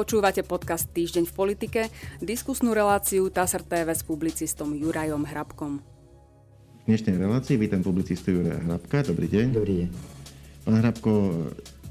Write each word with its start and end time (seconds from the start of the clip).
Počúvate 0.00 0.40
podcast 0.40 0.88
Týždeň 0.96 1.28
v 1.28 1.34
politike, 1.36 1.80
diskusnú 2.24 2.72
reláciu 2.72 3.28
TASR 3.28 3.60
TV 3.60 3.92
s 3.92 4.00
publicistom 4.00 4.72
Jurajom 4.72 5.28
Hrabkom. 5.28 5.84
V 6.80 6.84
dnešnej 6.88 7.20
relácii 7.20 7.60
vítam 7.60 7.84
publicistu 7.84 8.32
Juraja 8.32 8.64
Hrabka. 8.64 9.04
Dobrý 9.04 9.28
deň. 9.28 9.46
Dobrý 9.52 9.84
deň. 9.84 9.88
Pán 10.64 10.76
Hrabko, 10.80 11.12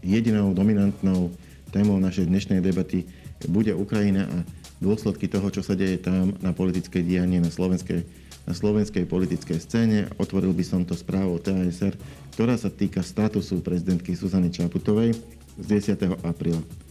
jedinou 0.01 0.57
dominantnou 0.57 1.30
témou 1.70 2.02
našej 2.02 2.25
dnešnej 2.34 2.66
debaty 2.66 3.05
bude 3.45 3.77
Ukrajina 3.77 4.26
a 4.26 4.38
dôsledky 4.82 5.30
toho, 5.30 5.46
čo 5.54 5.62
sa 5.62 5.78
deje 5.78 6.02
tam 6.02 6.34
na 6.41 6.50
politické 6.50 7.05
dianie 7.05 7.38
na 7.38 7.54
slovenskej, 7.54 8.10
na 8.50 8.57
slovenskej 8.57 9.05
politickej 9.05 9.62
scéne. 9.62 10.10
Otvoril 10.18 10.57
by 10.57 10.66
som 10.66 10.82
to 10.82 10.98
správou 10.98 11.38
TASR, 11.38 11.94
ktorá 12.34 12.57
sa 12.57 12.73
týka 12.73 13.05
statusu 13.05 13.62
prezidentky 13.62 14.18
Suzany 14.18 14.50
Čaputovej 14.50 15.14
z 15.62 15.94
10. 15.94 16.26
apríla. 16.26 16.88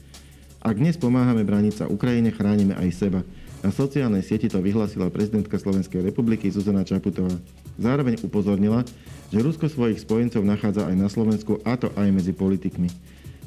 Ak 0.58 0.74
dnes 0.74 0.98
pomáhame 0.98 1.46
brániť 1.46 1.74
sa 1.78 1.84
Ukrajine, 1.86 2.34
chránime 2.34 2.74
aj 2.74 2.90
seba. 2.90 3.22
Na 3.62 3.70
sociálnej 3.70 4.26
sieti 4.26 4.50
to 4.50 4.58
vyhlásila 4.58 5.06
prezidentka 5.06 5.54
Slovenskej 5.54 6.02
republiky 6.02 6.50
Zuzana 6.50 6.82
Čaputová. 6.82 7.30
Zároveň 7.78 8.18
upozornila, 8.26 8.82
že 9.30 9.38
Rusko 9.38 9.70
svojich 9.70 10.02
spojencov 10.02 10.42
nachádza 10.42 10.90
aj 10.90 10.96
na 10.98 11.06
Slovensku, 11.06 11.62
a 11.62 11.78
to 11.78 11.94
aj 11.94 12.10
medzi 12.10 12.34
politikmi. 12.34 12.90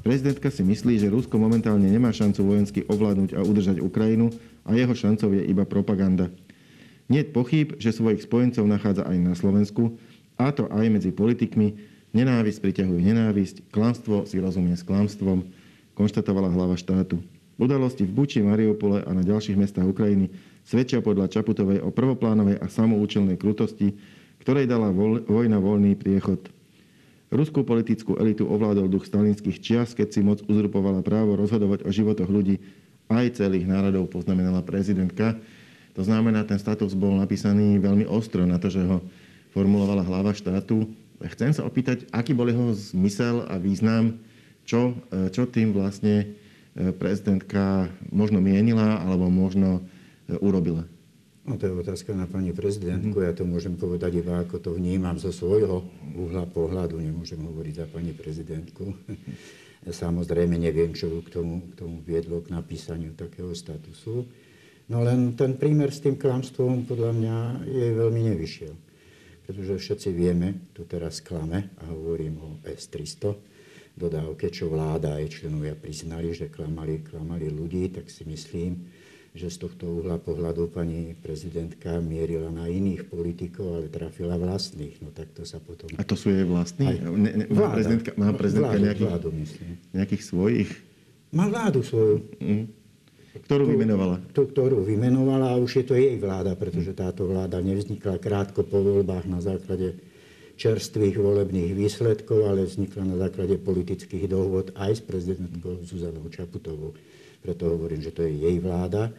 Prezidentka 0.08 0.48
si 0.48 0.64
myslí, 0.64 1.04
že 1.04 1.12
Rusko 1.12 1.36
momentálne 1.36 1.84
nemá 1.92 2.16
šancu 2.16 2.48
vojensky 2.48 2.80
ovládnuť 2.88 3.36
a 3.36 3.44
udržať 3.44 3.84
Ukrajinu 3.84 4.32
a 4.64 4.72
jeho 4.72 4.96
šancou 4.96 5.36
je 5.36 5.44
iba 5.44 5.68
propaganda. 5.68 6.32
Nie 7.12 7.28
pochyb, 7.28 7.76
že 7.76 7.92
svojich 7.92 8.24
spojencov 8.24 8.64
nachádza 8.72 9.04
aj 9.04 9.18
na 9.20 9.36
Slovensku, 9.36 10.00
a 10.40 10.48
to 10.56 10.72
aj 10.72 10.88
medzi 10.88 11.12
politikmi. 11.12 11.76
Nenávisť 12.16 12.60
priťahuje 12.64 13.04
nenávisť, 13.04 13.68
klamstvo 13.68 14.24
si 14.24 14.40
rozumie 14.40 14.80
s 14.80 14.88
klamstvom, 14.88 15.44
konštatovala 16.02 16.50
hlava 16.50 16.74
štátu. 16.74 17.22
Udalosti 17.62 18.10
v 18.10 18.12
Buči, 18.18 18.42
Mariupole 18.42 19.06
a 19.06 19.12
na 19.14 19.22
ďalších 19.22 19.54
mestách 19.54 19.86
Ukrajiny 19.86 20.34
svedčia 20.66 20.98
podľa 20.98 21.30
Čaputovej 21.30 21.86
o 21.86 21.94
prvoplánovej 21.94 22.58
a 22.58 22.66
samoučelnej 22.66 23.38
krutosti, 23.38 23.94
ktorej 24.42 24.66
dala 24.66 24.90
vojna 25.30 25.62
voľný 25.62 25.94
priechod. 25.94 26.50
Ruskú 27.30 27.62
politickú 27.62 28.18
elitu 28.18 28.50
ovládol 28.50 28.90
duch 28.90 29.06
stalinských 29.06 29.62
čias, 29.62 29.94
keď 29.94 30.08
si 30.10 30.26
moc 30.26 30.42
uzurpovala 30.50 31.06
právo 31.06 31.38
rozhodovať 31.38 31.86
o 31.86 31.94
životoch 31.94 32.28
ľudí 32.28 32.58
aj 33.06 33.38
celých 33.38 33.70
národov, 33.70 34.10
poznamenala 34.10 34.66
prezidentka. 34.66 35.38
To 35.94 36.02
znamená, 36.02 36.42
ten 36.50 36.58
status 36.58 36.98
bol 36.98 37.14
napísaný 37.14 37.78
veľmi 37.78 38.10
ostro 38.10 38.42
na 38.50 38.58
to, 38.58 38.74
že 38.74 38.82
ho 38.82 39.06
formulovala 39.54 40.02
hlava 40.02 40.34
štátu. 40.34 40.90
Chcem 41.38 41.54
sa 41.54 41.62
opýtať, 41.62 42.10
aký 42.10 42.34
bol 42.34 42.50
jeho 42.50 42.74
zmysel 42.74 43.46
a 43.46 43.62
význam 43.62 44.18
čo, 44.72 44.96
e, 45.12 45.28
čo 45.36 45.44
tým 45.52 45.76
vlastne 45.76 46.24
e, 46.24 46.96
prezidentka 46.96 47.92
možno 48.08 48.40
mienila 48.40 49.04
alebo 49.04 49.28
možno 49.28 49.84
e, 50.32 50.40
urobila? 50.40 50.88
No 51.44 51.60
to 51.60 51.68
je 51.68 51.76
otázka 51.76 52.16
na 52.16 52.30
pani 52.30 52.56
prezidentku. 52.56 53.12
Mm-hmm. 53.12 53.28
Ja 53.28 53.36
to 53.36 53.44
môžem 53.44 53.76
povedať 53.76 54.24
iba 54.24 54.40
ako 54.40 54.64
to 54.64 54.72
vnímam 54.80 55.20
zo 55.20 55.36
svojho 55.36 55.84
uhla 56.16 56.48
pohľadu. 56.48 57.04
Nemôžem 57.04 57.42
hovoriť 57.44 57.74
za 57.84 57.86
pani 57.92 58.16
prezidentku. 58.16 58.96
Samozrejme 60.06 60.56
neviem, 60.56 60.94
čo 60.94 61.10
k 61.20 61.28
tomu, 61.34 61.66
k 61.74 61.82
tomu 61.82 62.00
viedlo 62.06 62.40
k 62.46 62.54
napísaniu 62.54 63.18
takého 63.18 63.52
statusu. 63.52 64.30
No 64.88 65.02
len 65.02 65.34
ten 65.34 65.58
prímer 65.58 65.90
s 65.90 66.06
tým 66.06 66.16
klamstvom 66.16 66.86
podľa 66.86 67.12
mňa 67.18 67.36
je 67.66 67.88
veľmi 67.98 68.22
nevyšiel. 68.32 68.74
Pretože 69.50 69.82
všetci 69.82 70.10
vieme, 70.14 70.70
tu 70.72 70.86
teraz 70.86 71.20
klame 71.20 71.74
a 71.82 71.90
hovorím 71.90 72.38
o 72.38 72.50
S-300, 72.62 73.51
dodávke, 73.96 74.50
čo 74.50 74.72
vláda 74.72 75.20
aj 75.20 75.42
členovia 75.42 75.76
priznali, 75.76 76.32
že 76.32 76.48
klamali, 76.48 77.04
klamali 77.04 77.52
ľudí, 77.52 77.92
tak 77.92 78.08
si 78.08 78.24
myslím, 78.28 78.88
že 79.32 79.48
z 79.48 79.58
tohto 79.64 80.04
uhla 80.04 80.20
pohľadu 80.20 80.68
pani 80.68 81.16
prezidentka 81.16 82.04
mierila 82.04 82.52
na 82.52 82.68
iných 82.68 83.08
politikov, 83.08 83.80
ale 83.80 83.88
trafila 83.88 84.36
vlastných. 84.36 85.00
No 85.00 85.16
tak 85.16 85.32
to 85.32 85.48
sa 85.48 85.64
potom... 85.64 85.88
A 85.96 86.04
to 86.04 86.20
sú 86.20 86.36
jej 86.36 86.44
vlastní? 86.44 86.92
Aj... 86.92 87.00
Ne, 87.00 87.32
ne, 87.40 87.46
má 87.48 87.72
prezidentka, 87.72 88.12
má 88.20 88.30
prezidentka 88.36 88.76
vládu, 88.76 88.84
nejakých, 88.84 89.08
vládu, 89.08 89.28
myslím. 89.40 89.70
nejakých 89.96 90.24
svojich? 90.28 90.70
Má 91.32 91.46
vládu 91.48 91.80
svoju. 91.80 92.16
Mm. 92.44 92.66
Ktorú 93.32 93.64
vymenovala? 93.72 94.20
Tú, 94.36 94.44
ktorú 94.44 94.84
vymenovala 94.84 95.56
a 95.56 95.60
už 95.64 95.80
je 95.80 95.86
to 95.88 95.96
jej 95.96 96.20
vláda, 96.20 96.52
pretože 96.60 96.92
táto 96.92 97.24
vláda 97.24 97.64
nevznikla 97.64 98.20
krátko 98.20 98.68
po 98.68 98.84
voľbách 98.84 99.24
na 99.32 99.40
základe 99.40 99.96
čerstvých 100.62 101.18
volebných 101.18 101.74
výsledkov, 101.74 102.46
ale 102.46 102.70
vznikla 102.70 103.02
na 103.10 103.18
základe 103.18 103.58
politických 103.58 104.30
dohôd 104.30 104.70
aj 104.78 104.92
s 104.94 105.02
prezidentkou 105.02 105.82
Zuzanou 105.82 106.30
Čaputovou. 106.30 106.94
Preto 107.42 107.74
hovorím, 107.74 108.06
že 108.06 108.14
to 108.14 108.22
je 108.22 108.38
jej 108.38 108.62
vláda 108.62 109.10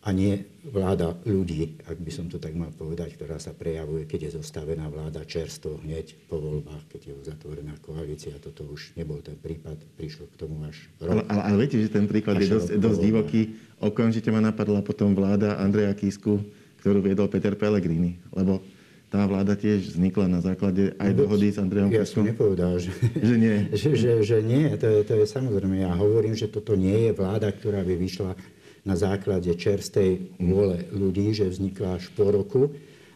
a 0.00 0.08
nie 0.16 0.42
vláda 0.64 1.12
ľudí, 1.28 1.76
ak 1.86 2.00
by 2.00 2.10
som 2.10 2.26
to 2.26 2.40
tak 2.40 2.56
mal 2.56 2.72
povedať, 2.72 3.14
ktorá 3.14 3.36
sa 3.36 3.52
prejavuje, 3.54 4.08
keď 4.08 4.26
je 4.26 4.30
zostavená 4.42 4.88
vláda 4.90 5.22
čerstvo 5.28 5.78
hneď 5.86 6.16
po 6.26 6.40
voľbách, 6.40 6.88
keď 6.90 7.00
je 7.12 7.14
uzatvorená 7.20 7.76
koalícia. 7.84 8.34
Toto 8.40 8.64
už 8.66 8.96
nebol 8.96 9.20
ten 9.20 9.36
prípad, 9.36 9.76
prišlo 10.00 10.26
k 10.32 10.34
tomu 10.40 10.64
až 10.66 10.88
rok. 11.04 11.20
Ale, 11.20 11.22
ale, 11.30 11.42
ale 11.46 11.56
viete, 11.62 11.78
že 11.78 11.92
ten 11.92 12.08
príklad 12.08 12.40
je 12.40 12.48
dosť, 12.48 12.80
dosť 12.80 12.98
divoký. 12.98 13.40
Okamžite 13.78 14.32
ma 14.32 14.40
napadla 14.40 14.80
potom 14.80 15.12
vláda 15.12 15.60
Andreja 15.60 15.92
Kisku, 15.92 16.42
ktorú 16.80 17.04
viedol 17.04 17.28
Peter 17.28 17.52
Pellegrini, 17.52 18.16
lebo 18.32 18.64
tá 19.10 19.26
vláda 19.26 19.58
tiež 19.58 19.98
vznikla 19.98 20.30
na 20.30 20.38
základe 20.38 20.94
aj 20.94 21.10
dohody 21.18 21.50
s 21.50 21.58
Andrejom 21.58 21.90
Ja 21.90 22.06
som 22.06 22.22
nepovedal, 22.22 22.78
že, 22.78 22.94
že 23.18 23.34
nie. 23.34 23.56
že, 23.80 23.90
že, 23.98 24.12
že 24.22 24.38
nie, 24.38 24.70
to 24.78 24.86
je, 24.86 24.98
to 25.02 25.14
je 25.18 25.26
samozrejme. 25.26 25.82
Ja 25.82 25.98
hovorím, 25.98 26.38
že 26.38 26.46
toto 26.46 26.78
nie 26.78 27.10
je 27.10 27.12
vláda, 27.12 27.50
ktorá 27.50 27.82
by 27.82 27.94
vyšla 27.98 28.38
na 28.86 28.94
základe 28.94 29.50
čerstej 29.50 30.38
vôle 30.38 30.88
ľudí, 30.94 31.34
že 31.34 31.50
vznikla 31.50 31.98
až 32.00 32.08
po 32.14 32.30
roku 32.30 32.70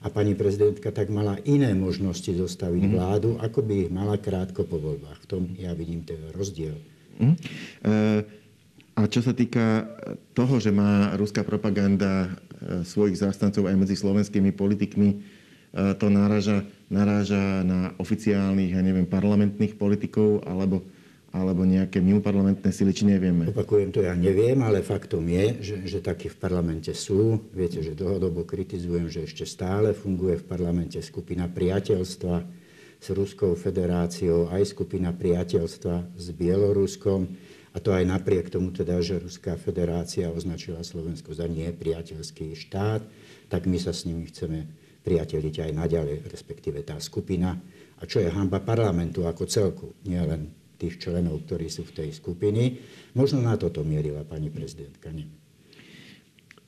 a 0.04 0.12
pani 0.12 0.36
prezidentka 0.36 0.92
tak 0.92 1.08
mala 1.08 1.40
iné 1.48 1.72
možnosti 1.72 2.28
zostaviť 2.28 2.82
mm. 2.84 2.92
vládu, 2.92 3.30
ako 3.40 3.64
by 3.64 3.74
ich 3.88 3.90
mala 3.94 4.20
krátko 4.20 4.68
po 4.68 4.76
voľbách. 4.76 5.24
V 5.24 5.26
tom 5.30 5.42
ja 5.56 5.72
vidím 5.72 6.04
ten 6.04 6.20
rozdiel. 6.34 6.76
Mm. 7.22 7.38
E- 7.86 8.42
a 8.94 9.10
čo 9.10 9.26
sa 9.26 9.34
týka 9.34 9.90
toho, 10.38 10.62
že 10.62 10.70
má 10.70 11.18
ruská 11.18 11.42
propaganda 11.42 12.30
e, 12.30 12.86
svojich 12.86 13.18
zástancov 13.18 13.66
aj 13.66 13.74
medzi 13.74 13.98
slovenskými 13.98 14.54
politikmi, 14.54 15.18
to 15.74 16.06
naráža, 16.06 16.62
naráža 16.86 17.66
na 17.66 17.90
oficiálnych, 17.98 18.78
ja 18.78 18.80
neviem, 18.80 19.10
parlamentných 19.10 19.74
politikov 19.74 20.46
alebo, 20.46 20.86
alebo 21.34 21.66
nejaké 21.66 21.98
mimoparlamentné 21.98 22.70
sily, 22.70 22.94
či 22.94 23.10
nevieme? 23.10 23.50
Opakujem 23.50 23.90
to, 23.90 24.06
ja 24.06 24.14
neviem, 24.14 24.62
ale 24.62 24.86
faktom 24.86 25.26
je, 25.26 25.46
že, 25.58 25.76
že 25.82 25.98
takí 25.98 26.30
v 26.30 26.38
parlamente 26.38 26.94
sú. 26.94 27.50
Viete, 27.50 27.82
že 27.82 27.98
dlhodobo 27.98 28.46
kritizujem, 28.46 29.10
že 29.10 29.26
ešte 29.26 29.42
stále 29.42 29.98
funguje 29.98 30.38
v 30.38 30.46
parlamente 30.46 31.02
skupina 31.02 31.50
priateľstva 31.50 32.62
s 33.02 33.06
Ruskou 33.10 33.58
federáciou, 33.58 34.54
aj 34.54 34.78
skupina 34.78 35.10
priateľstva 35.10 36.14
s 36.14 36.26
Bieloruskom. 36.30 37.26
A 37.74 37.82
to 37.82 37.90
aj 37.90 38.06
napriek 38.06 38.54
tomu 38.54 38.70
teda, 38.70 39.02
že 39.02 39.18
Ruská 39.18 39.58
federácia 39.58 40.30
označila 40.30 40.86
Slovensko 40.86 41.34
za 41.34 41.50
nepriateľský 41.50 42.54
štát, 42.54 43.02
tak 43.50 43.66
my 43.66 43.82
sa 43.82 43.90
s 43.90 44.06
nimi 44.06 44.30
chceme 44.30 44.83
priateliť 45.04 45.68
aj 45.68 45.70
naďalej, 45.76 46.16
respektíve 46.32 46.80
tá 46.80 46.96
skupina. 46.98 47.54
A 48.00 48.02
čo 48.08 48.24
je 48.24 48.32
hamba 48.32 48.64
parlamentu 48.64 49.28
ako 49.28 49.44
celku, 49.46 49.86
nielen 50.08 50.50
tých 50.80 50.98
členov, 50.98 51.46
ktorí 51.46 51.70
sú 51.70 51.86
v 51.86 52.04
tej 52.04 52.10
skupiny. 52.16 52.80
Možno 53.14 53.44
na 53.44 53.54
toto 53.54 53.86
mierila 53.86 54.26
pani 54.26 54.50
prezidentka. 54.50 55.12
Nie. 55.14 55.30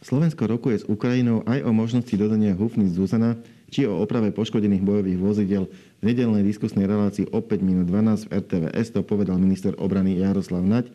Slovensko 0.05 0.47
rokuje 0.47 0.85
s 0.85 0.85
Ukrajinou 0.87 1.43
aj 1.49 1.67
o 1.67 1.75
možnosti 1.75 2.15
dodania 2.15 2.55
hufnic 2.55 2.95
Zuzana, 2.95 3.35
či 3.73 3.83
o 3.89 3.99
oprave 3.99 4.31
poškodených 4.31 4.87
bojových 4.87 5.19
vozidel. 5.19 5.65
V 5.99 6.05
nedelnej 6.07 6.47
diskusnej 6.47 6.87
relácii 6.87 7.27
o 7.35 7.43
5 7.43 7.59
minút 7.67 7.91
12 7.91 8.31
v 8.31 8.33
RTVS 8.39 8.95
to 8.95 9.03
povedal 9.03 9.41
minister 9.43 9.75
obrany 9.75 10.15
Jaroslav 10.23 10.63
Naď, 10.63 10.87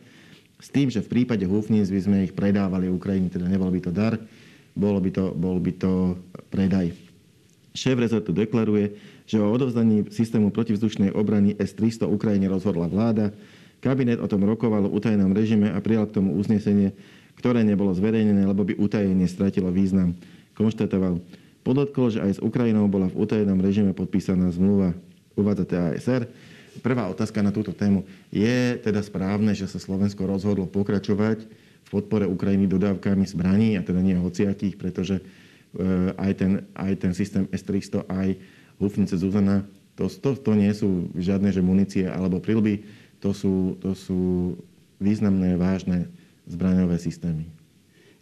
s 0.62 0.70
tým, 0.70 0.88
že 0.88 1.02
v 1.02 1.10
prípade 1.10 1.42
húfnic 1.42 1.90
by 1.90 2.00
sme 2.00 2.16
ich 2.24 2.32
predávali 2.32 2.86
Ukrajine, 2.86 3.28
teda 3.28 3.50
nebol 3.50 3.68
by 3.68 3.80
to 3.82 3.90
dar, 3.90 4.14
bolo 4.72 5.02
by 5.02 5.10
to, 5.10 5.34
bol 5.34 5.58
by 5.58 5.72
to 5.74 6.16
predaj. 6.48 6.94
Šéf 7.72 7.96
rezortu 7.96 8.36
deklaruje, 8.36 8.92
že 9.24 9.40
o 9.40 9.48
odovzdaní 9.48 10.12
systému 10.12 10.52
protivzdušnej 10.52 11.16
obrany 11.16 11.56
S-300 11.56 12.04
Ukrajine 12.04 12.52
rozhodla 12.52 12.84
vláda. 12.84 13.32
Kabinet 13.80 14.20
o 14.20 14.28
tom 14.28 14.44
rokoval 14.44 14.86
v 14.86 14.94
utajenom 14.94 15.32
režime 15.32 15.72
a 15.72 15.80
prijal 15.80 16.04
k 16.06 16.20
tomu 16.20 16.36
uznesenie, 16.36 16.92
ktoré 17.40 17.64
nebolo 17.64 17.96
zverejnené, 17.96 18.44
lebo 18.44 18.62
by 18.62 18.76
utajenie 18.76 19.24
stratilo 19.24 19.72
význam. 19.72 20.12
Konštatoval. 20.52 21.18
Podotkol, 21.64 22.12
že 22.12 22.20
aj 22.20 22.32
s 22.38 22.40
Ukrajinou 22.44 22.86
bola 22.92 23.08
v 23.08 23.24
utajenom 23.24 23.56
režime 23.58 23.96
podpísaná 23.96 24.52
zmluva. 24.52 24.92
Uvádza 25.32 25.64
TASR. 25.64 26.28
Prvá 26.84 27.08
otázka 27.08 27.40
na 27.40 27.52
túto 27.52 27.72
tému. 27.72 28.04
Je 28.28 28.76
teda 28.80 29.00
správne, 29.00 29.56
že 29.56 29.64
sa 29.64 29.80
Slovensko 29.80 30.28
rozhodlo 30.28 30.68
pokračovať 30.68 31.44
v 31.82 31.88
podpore 31.88 32.24
Ukrajiny 32.28 32.68
dodávkami 32.68 33.24
zbraní, 33.28 33.76
a 33.76 33.84
teda 33.84 34.00
nie 34.00 34.16
hociakých, 34.16 34.76
pretože 34.76 35.20
aj 36.16 36.32
ten, 36.36 36.52
aj 36.76 36.92
ten 37.00 37.12
systém 37.16 37.44
S-300, 37.48 38.04
aj 38.08 38.36
hufnice 38.76 39.16
Zuzana, 39.16 39.64
to, 39.96 40.08
to, 40.08 40.36
to 40.36 40.52
nie 40.56 40.72
sú 40.72 41.12
žiadne 41.16 41.52
že 41.52 41.60
munície 41.60 42.08
alebo 42.08 42.40
prilby, 42.40 42.84
to 43.20 43.36
sú, 43.36 43.78
to 43.78 43.92
sú 43.94 44.54
významné, 44.98 45.54
vážne 45.54 46.08
zbraňové 46.48 46.98
systémy? 46.98 47.46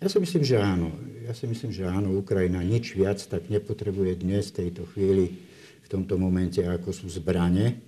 Ja 0.00 0.08
si 0.08 0.16
myslím, 0.16 0.42
že 0.44 0.56
áno. 0.56 0.96
Ja 1.28 1.36
si 1.36 1.44
myslím, 1.44 1.72
že 1.76 1.84
áno. 1.84 2.16
Ukrajina 2.16 2.64
nič 2.64 2.96
viac 2.96 3.20
tak 3.20 3.52
nepotrebuje 3.52 4.24
dnes, 4.24 4.48
v 4.48 4.64
tejto 4.64 4.88
chvíli, 4.96 5.36
v 5.84 5.88
tomto 5.88 6.16
momente, 6.16 6.64
ako 6.64 6.88
sú 6.92 7.06
zbrane. 7.12 7.80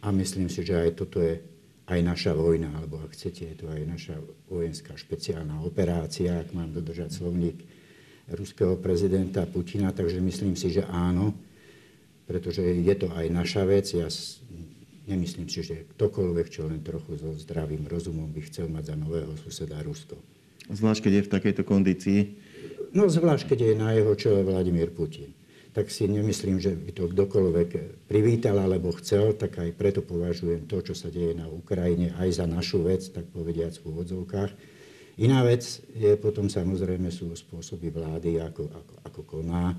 A 0.00 0.08
myslím 0.12 0.48
si, 0.48 0.64
že 0.64 0.76
aj 0.76 0.90
toto 0.96 1.20
je 1.20 1.40
aj 1.86 2.00
naša 2.02 2.32
vojna, 2.34 2.72
alebo 2.74 2.98
ak 2.98 3.14
chcete, 3.14 3.46
je 3.46 3.56
to 3.62 3.66
aj 3.70 3.82
naša 3.86 4.16
vojenská 4.50 4.98
špeciálna 4.98 5.62
operácia, 5.62 6.42
ak 6.42 6.50
mám 6.50 6.74
dodržať 6.74 7.14
slovník 7.14 7.62
ruského 8.30 8.74
prezidenta 8.78 9.46
Putina, 9.46 9.94
takže 9.94 10.18
myslím 10.18 10.58
si, 10.58 10.74
že 10.74 10.82
áno, 10.86 11.34
pretože 12.26 12.62
je 12.62 12.94
to 12.98 13.06
aj 13.14 13.26
naša 13.30 13.62
vec. 13.62 13.86
Ja 13.94 14.10
nemyslím 15.06 15.46
si, 15.46 15.62
že 15.62 15.86
ktokoľvek, 15.94 16.46
čo 16.50 16.66
len 16.66 16.82
trochu 16.82 17.14
so 17.14 17.30
zdravým 17.38 17.86
rozumom 17.86 18.26
by 18.34 18.42
chcel 18.50 18.66
mať 18.66 18.90
za 18.90 18.96
nového 18.98 19.30
suseda 19.46 19.78
Rusko. 19.86 20.18
Zvlášť, 20.66 21.06
keď 21.06 21.12
je 21.14 21.22
v 21.22 21.32
takejto 21.32 21.62
kondícii? 21.62 22.20
No, 22.90 23.06
zvlášť, 23.06 23.54
keď 23.54 23.58
je 23.62 23.74
na 23.78 23.94
jeho 23.94 24.12
čele 24.18 24.42
Vladimír 24.42 24.90
Putin. 24.90 25.30
Tak 25.70 25.92
si 25.92 26.08
nemyslím, 26.10 26.58
že 26.58 26.74
by 26.74 26.90
to 26.90 27.04
kdokoľvek 27.12 27.70
privítal 28.10 28.58
alebo 28.58 28.96
chcel, 28.98 29.36
tak 29.36 29.60
aj 29.60 29.76
preto 29.76 30.02
považujem 30.02 30.66
to, 30.66 30.82
čo 30.82 30.96
sa 30.96 31.12
deje 31.12 31.36
na 31.36 31.46
Ukrajine, 31.46 32.16
aj 32.18 32.42
za 32.42 32.46
našu 32.48 32.82
vec, 32.82 33.06
tak 33.12 33.28
povediať 33.30 33.78
v 33.84 33.94
úvodzovkách. 33.94 34.50
Iná 35.16 35.40
vec 35.44 35.64
je 35.96 36.12
potom 36.20 36.52
samozrejme 36.52 37.08
sú 37.08 37.32
spôsoby 37.32 37.88
vlády, 37.88 38.36
ako, 38.40 38.68
ako, 38.68 38.94
ako 39.08 39.20
koná, 39.24 39.72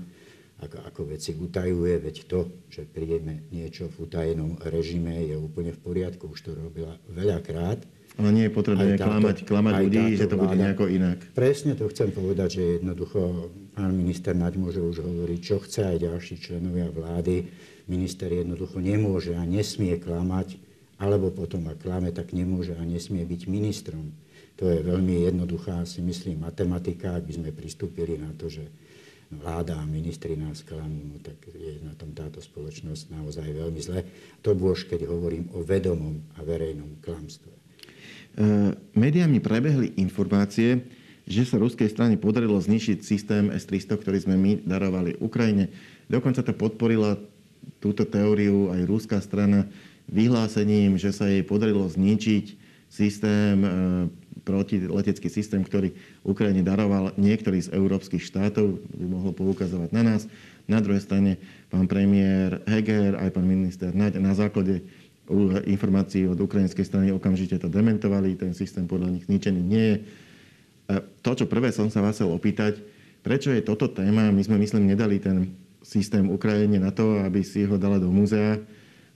ako, 0.58 0.78
ako 0.82 1.00
veci 1.14 1.30
utajuje, 1.38 2.02
veď 2.02 2.16
to, 2.26 2.40
že 2.66 2.82
príjeme 2.82 3.46
niečo 3.54 3.86
v 3.86 4.10
utajenom 4.10 4.58
režime 4.66 5.14
je 5.22 5.38
úplne 5.38 5.70
v 5.70 5.78
poriadku, 5.78 6.34
už 6.34 6.42
to 6.42 6.50
robila 6.58 6.98
veľakrát 7.06 7.86
ale 8.18 8.34
nie 8.34 8.44
je 8.50 8.52
potrebné 8.52 8.98
klamať, 8.98 9.46
klamať 9.46 9.74
ľudí, 9.78 10.18
že 10.18 10.26
to 10.26 10.42
bude 10.42 10.58
nejako 10.58 10.90
inak. 10.90 11.22
Presne 11.38 11.78
to 11.78 11.86
chcem 11.86 12.10
povedať, 12.10 12.58
že 12.58 12.82
jednoducho 12.82 13.54
pán 13.78 13.94
minister 13.94 14.34
Naď 14.34 14.58
môže 14.58 14.82
už 14.82 15.06
hovoriť, 15.06 15.38
čo 15.38 15.62
chce 15.62 15.86
aj 15.86 16.02
ďalší 16.02 16.34
členovia 16.42 16.90
vlády. 16.90 17.46
Minister 17.86 18.26
jednoducho 18.26 18.82
nemôže 18.82 19.38
a 19.38 19.46
nesmie 19.46 19.94
klamať, 20.02 20.58
alebo 20.98 21.30
potom 21.30 21.70
ak 21.70 21.78
klame, 21.78 22.10
tak 22.10 22.34
nemôže 22.34 22.74
a 22.74 22.82
nesmie 22.82 23.22
byť 23.22 23.46
ministrom. 23.46 24.10
To 24.58 24.66
je 24.66 24.82
veľmi 24.82 25.30
jednoduchá, 25.30 25.86
si 25.86 26.02
myslím, 26.02 26.42
matematika, 26.42 27.14
ak 27.14 27.30
by 27.30 27.32
sme 27.38 27.50
pristúpili 27.54 28.18
na 28.18 28.34
to, 28.34 28.50
že 28.50 28.66
vláda 29.30 29.76
a 29.76 29.84
ministri 29.84 30.34
nás 30.34 30.64
klamú, 30.64 31.20
tak 31.20 31.36
je 31.52 31.78
na 31.84 31.92
tom 31.94 32.16
táto 32.16 32.40
spoločnosť 32.40 33.12
naozaj 33.12 33.44
veľmi 33.44 33.80
zle. 33.80 34.00
To 34.40 34.56
bôž, 34.56 34.88
keď 34.88 35.04
hovorím 35.04 35.52
o 35.52 35.60
vedomom 35.60 36.24
a 36.40 36.42
verejnom 36.42 36.96
klamstve. 37.04 37.52
E, 37.52 37.58
médiami 38.96 39.38
prebehli 39.38 40.00
informácie, 40.00 40.80
že 41.28 41.44
sa 41.44 41.60
ruskej 41.60 41.92
strane 41.92 42.16
podarilo 42.16 42.56
znišiť 42.56 42.98
systém 43.04 43.52
S-300, 43.52 44.00
ktorý 44.00 44.18
sme 44.24 44.36
my 44.40 44.52
darovali 44.64 45.20
Ukrajine. 45.20 45.68
Dokonca 46.08 46.40
to 46.40 46.56
podporila 46.56 47.20
túto 47.84 48.08
teóriu 48.08 48.72
aj 48.72 48.80
ruská 48.88 49.20
strana 49.20 49.68
vyhlásením, 50.08 50.96
že 50.96 51.12
sa 51.12 51.28
jej 51.28 51.44
podarilo 51.44 51.84
zničiť 51.84 52.56
systém, 52.88 53.60
e, 53.60 53.68
protiletecký 54.48 55.28
systém, 55.28 55.60
ktorý 55.60 55.92
Ukrajine 56.24 56.64
daroval 56.64 57.12
niektorý 57.20 57.60
z 57.60 57.76
európskych 57.76 58.24
štátov, 58.24 58.80
by 58.96 59.04
mohlo 59.04 59.36
poukazovať 59.36 59.92
na 59.92 60.00
nás. 60.00 60.24
Na 60.64 60.80
druhej 60.80 61.04
strane 61.04 61.36
pán 61.68 61.84
premiér 61.84 62.64
Heger, 62.64 63.20
aj 63.20 63.36
pán 63.36 63.44
minister 63.44 63.92
Naď 63.92 64.16
na 64.16 64.32
základe 64.32 64.80
informácií 65.68 66.24
od 66.24 66.40
ukrajinskej 66.40 66.88
strany 66.88 67.12
okamžite 67.12 67.60
to 67.60 67.68
dementovali, 67.68 68.32
ten 68.40 68.56
systém 68.56 68.88
podľa 68.88 69.12
nich 69.12 69.28
zničený 69.28 69.60
nie 69.60 69.84
je. 69.84 69.96
To, 71.20 71.36
čo 71.36 71.44
prvé 71.44 71.68
som 71.68 71.92
sa 71.92 72.00
vás 72.00 72.16
chcel 72.16 72.32
opýtať, 72.32 72.80
prečo 73.20 73.52
je 73.52 73.60
toto 73.60 73.92
téma, 73.92 74.32
my 74.32 74.40
sme 74.40 74.56
myslím 74.56 74.88
nedali 74.88 75.20
ten 75.20 75.52
systém 75.84 76.24
Ukrajine 76.32 76.80
na 76.80 76.88
to, 76.88 77.20
aby 77.20 77.44
si 77.44 77.68
ho 77.68 77.76
dala 77.76 78.00
do 78.00 78.08
múzea, 78.08 78.56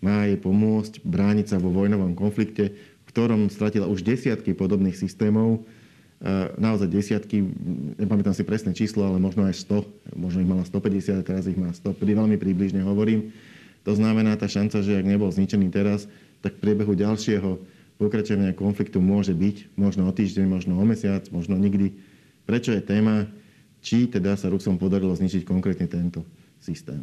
má 0.05 0.29
jej 0.29 0.37
pomôcť 0.37 1.01
brániť 1.01 1.47
sa 1.55 1.57
vo 1.57 1.73
vojnovom 1.73 2.13
konflikte, 2.13 2.77
ktorom 3.13 3.53
stratila 3.53 3.87
už 3.87 4.01
desiatky 4.03 4.57
podobných 4.57 4.97
systémov, 4.97 5.63
naozaj 6.57 6.87
desiatky, 6.87 7.43
nepamätám 7.99 8.33
si 8.33 8.47
presné 8.47 8.73
číslo, 8.73 9.05
ale 9.05 9.19
možno 9.19 9.43
aj 9.45 9.59
100, 9.59 10.17
možno 10.17 10.39
ich 10.41 10.51
mala 10.51 10.63
150, 10.63 11.19
teraz 11.27 11.45
ich 11.51 11.59
má 11.59 11.75
100, 11.75 11.99
veľmi 11.99 12.39
približne 12.39 12.81
hovorím. 12.87 13.35
To 13.83 13.93
znamená, 13.99 14.39
tá 14.39 14.47
šanca, 14.47 14.87
že 14.87 14.95
ak 14.95 15.07
nebol 15.07 15.35
zničený 15.35 15.75
teraz, 15.75 16.07
tak 16.39 16.55
v 16.59 16.63
priebehu 16.63 16.95
ďalšieho 16.95 17.59
pokračovania 17.99 18.55
konfliktu 18.55 19.03
môže 19.03 19.35
byť, 19.35 19.75
možno 19.75 20.07
o 20.07 20.13
týždeň, 20.15 20.47
možno 20.47 20.79
o 20.79 20.85
mesiac, 20.87 21.27
možno 21.35 21.59
nikdy. 21.59 21.91
Prečo 22.47 22.71
je 22.71 22.83
téma, 22.83 23.27
či 23.83 24.07
teda 24.07 24.39
sa 24.39 24.47
Rusom 24.47 24.79
podarilo 24.79 25.15
zničiť 25.19 25.43
konkrétne 25.43 25.91
tento 25.91 26.23
systém? 26.63 27.03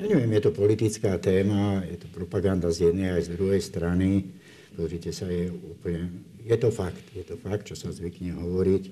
Ja 0.00 0.08
neviem, 0.08 0.32
je 0.32 0.48
to 0.48 0.56
politická 0.56 1.20
téma, 1.20 1.84
je 1.84 2.00
to 2.00 2.08
propaganda 2.08 2.72
z 2.72 2.88
jednej 2.88 3.20
aj 3.20 3.28
z 3.28 3.36
druhej 3.36 3.60
strany. 3.60 4.32
Pozrite 4.74 5.10
sa, 5.10 5.26
je 5.26 5.50
úplne... 5.50 6.24
Je 6.40 6.56
to 6.56 6.70
fakt, 6.72 7.04
je 7.12 7.24
to 7.26 7.36
fakt, 7.36 7.68
čo 7.68 7.76
sa 7.76 7.92
zvykne 7.92 8.34
hovoriť, 8.38 8.84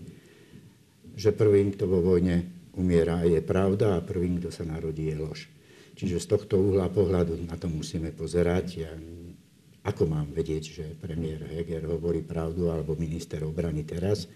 že 1.19 1.31
prvým, 1.35 1.75
kto 1.75 1.89
vo 1.89 2.05
vojne 2.05 2.47
umiera, 2.79 3.27
je 3.27 3.43
pravda 3.43 3.99
a 3.99 4.05
prvým, 4.05 4.39
kto 4.39 4.55
sa 4.55 4.63
narodí, 4.63 5.11
je 5.11 5.17
lož. 5.19 5.41
Čiže 5.99 6.23
z 6.23 6.27
tohto 6.31 6.63
uhla 6.63 6.87
pohľadu 6.95 7.35
na 7.43 7.59
to 7.59 7.67
musíme 7.67 8.15
pozerať. 8.15 8.67
Ja, 8.79 8.95
ako 9.83 10.07
mám 10.07 10.31
vedieť, 10.31 10.65
že 10.71 10.85
premiér 10.95 11.43
Heger 11.49 11.91
hovorí 11.91 12.23
pravdu 12.23 12.71
alebo 12.71 12.95
minister 12.95 13.43
obrany 13.43 13.83
teraz, 13.83 14.31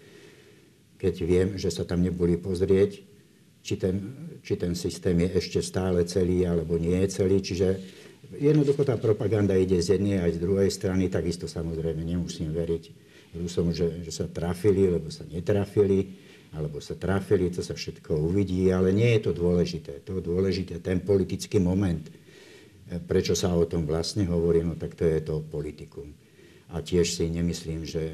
keď 0.99 1.13
viem, 1.23 1.49
že 1.55 1.71
sa 1.71 1.87
tam 1.87 2.03
neboli 2.03 2.35
pozrieť, 2.35 3.03
či 3.63 3.79
ten, 3.79 3.95
či 4.43 4.59
ten 4.59 4.75
systém 4.75 5.15
je 5.23 5.39
ešte 5.39 5.59
stále 5.63 6.03
celý 6.03 6.43
alebo 6.43 6.75
nie 6.75 6.99
je 7.07 7.09
celý. 7.15 7.39
Čiže 7.39 7.67
jednoducho 8.37 8.85
tá 8.85 8.97
propaganda 8.97 9.57
ide 9.57 9.77
z 9.81 9.97
jednej 9.97 10.21
aj 10.21 10.37
z 10.37 10.39
druhej 10.39 10.69
strany, 10.69 11.09
takisto 11.09 11.45
samozrejme 11.49 12.01
nemusím 12.01 12.53
veriť 12.53 13.13
Rusom, 13.33 13.73
že, 13.73 14.05
že 14.05 14.13
sa 14.13 14.29
trafili, 14.29 14.85
lebo 14.85 15.09
sa 15.09 15.25
netrafili 15.25 16.21
alebo 16.53 16.77
sa 16.77 16.93
trafili, 16.93 17.49
to 17.49 17.65
sa 17.65 17.73
všetko 17.73 18.13
uvidí, 18.13 18.69
ale 18.69 18.93
nie 18.93 19.17
je 19.17 19.25
to 19.25 19.31
dôležité. 19.33 20.05
To 20.05 20.21
dôležité, 20.21 20.77
ten 20.85 21.01
politický 21.01 21.57
moment. 21.57 22.05
E, 22.05 23.01
prečo 23.01 23.33
sa 23.33 23.49
o 23.57 23.65
tom 23.65 23.89
vlastne 23.89 24.29
hovorí, 24.29 24.61
no 24.61 24.77
tak 24.77 24.93
to 24.93 25.01
je 25.01 25.17
to 25.25 25.41
politikum. 25.41 26.13
A 26.69 26.85
tiež 26.85 27.09
si 27.09 27.25
nemyslím, 27.25 27.89
že 27.89 28.13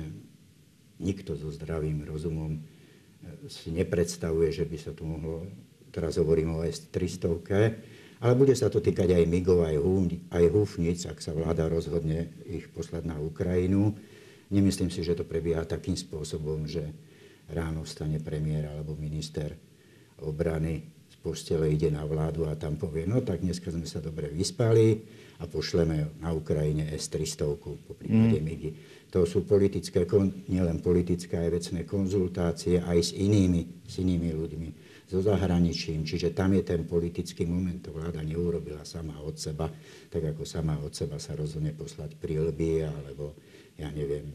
nikto 1.04 1.36
so 1.36 1.52
zdravým 1.52 2.08
rozumom 2.08 2.56
e, 2.56 2.62
si 3.52 3.76
nepredstavuje, 3.76 4.56
že 4.56 4.64
by 4.64 4.78
sa 4.80 4.96
tu 4.96 5.04
mohlo, 5.04 5.44
teraz 5.92 6.16
hovorím 6.16 6.56
o 6.56 6.64
S-300, 6.64 7.44
ale 8.20 8.34
bude 8.36 8.52
sa 8.52 8.68
to 8.68 8.84
týkať 8.84 9.16
aj 9.16 9.24
MIGov, 9.28 9.64
aj, 9.64 9.78
aj 10.36 10.46
Húfnic, 10.52 11.00
ak 11.08 11.24
sa 11.24 11.32
vláda 11.32 11.72
rozhodne 11.72 12.28
ich 12.44 12.68
poslať 12.68 13.08
na 13.08 13.16
Ukrajinu. 13.16 13.96
Nemyslím 14.52 14.92
si, 14.92 15.08
že 15.08 15.16
to 15.16 15.24
prebieha 15.24 15.64
takým 15.64 15.96
spôsobom, 15.96 16.68
že 16.68 16.84
ráno 17.56 17.88
vstane 17.88 18.20
premiér 18.20 18.70
alebo 18.70 18.94
minister 19.00 19.56
obrany 20.20 20.84
z 21.10 21.16
postele, 21.24 21.72
ide 21.72 21.88
na 21.90 22.04
vládu 22.04 22.46
a 22.46 22.60
tam 22.60 22.76
povie, 22.76 23.08
no 23.08 23.24
tak 23.24 23.40
dneska 23.40 23.72
sme 23.72 23.88
sa 23.88 24.04
dobre 24.04 24.28
vyspali 24.30 25.00
a 25.40 25.48
pošleme 25.48 26.20
na 26.20 26.36
Ukrajine 26.36 26.92
S-300, 26.92 27.56
po 27.56 27.94
prípade 27.96 28.38
mm. 28.38 28.44
MIGI. 28.44 28.70
To 29.10 29.26
sú 29.26 29.48
politické, 29.48 30.06
nielen 30.52 30.84
politické, 30.84 31.40
aj 31.40 31.50
vecné 31.50 31.82
konzultácie 31.88 32.84
aj 32.84 33.00
s 33.00 33.12
inými, 33.16 33.88
s 33.88 34.04
inými 34.04 34.30
ľuďmi, 34.36 34.70
so 35.10 35.26
zahraničím. 35.26 36.06
Čiže 36.06 36.38
tam 36.38 36.54
je 36.54 36.62
ten 36.62 36.86
politický 36.86 37.50
moment. 37.50 37.82
To 37.82 37.98
vláda 37.98 38.22
neurobila 38.22 38.86
sama 38.86 39.18
od 39.26 39.42
seba, 39.42 39.66
tak 40.14 40.22
ako 40.22 40.46
sama 40.46 40.78
od 40.78 40.94
seba 40.94 41.18
sa 41.18 41.34
rozhodne 41.34 41.74
poslať 41.74 42.14
prilby 42.22 42.86
alebo 42.86 43.34
ja 43.74 43.90
neviem, 43.90 44.30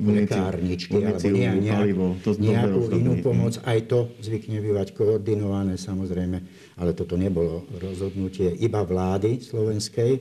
lekárničky 0.00 0.96
alebo 0.96 1.28
nejak, 1.28 1.92
to 2.24 2.30
nejakú 2.40 2.80
inú 2.98 3.20
pomoc. 3.20 3.60
Aj 3.62 3.78
to 3.84 4.10
zvykne 4.18 4.58
bývať 4.58 4.96
koordinované 4.96 5.76
samozrejme, 5.78 6.38
ale 6.80 6.90
toto 6.96 7.14
nebolo 7.20 7.68
rozhodnutie 7.78 8.50
iba 8.58 8.82
vlády 8.82 9.38
slovenskej. 9.38 10.12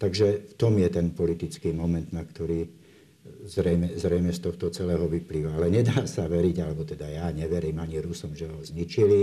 Takže 0.00 0.50
v 0.50 0.54
tom 0.58 0.74
je 0.82 0.88
ten 0.90 1.14
politický 1.14 1.70
moment, 1.70 2.08
na 2.10 2.26
ktorý 2.26 2.81
zrejme, 3.46 3.98
zrejme 3.98 4.30
z 4.30 4.40
tohto 4.40 4.70
celého 4.70 5.06
vyplýva. 5.10 5.58
Ale 5.58 5.68
nedá 5.70 6.06
sa 6.06 6.30
veriť, 6.30 6.56
alebo 6.62 6.86
teda 6.86 7.10
ja 7.10 7.26
neverím 7.34 7.82
ani 7.82 7.98
Rusom, 7.98 8.38
že 8.38 8.46
ho 8.46 8.62
zničili 8.62 9.20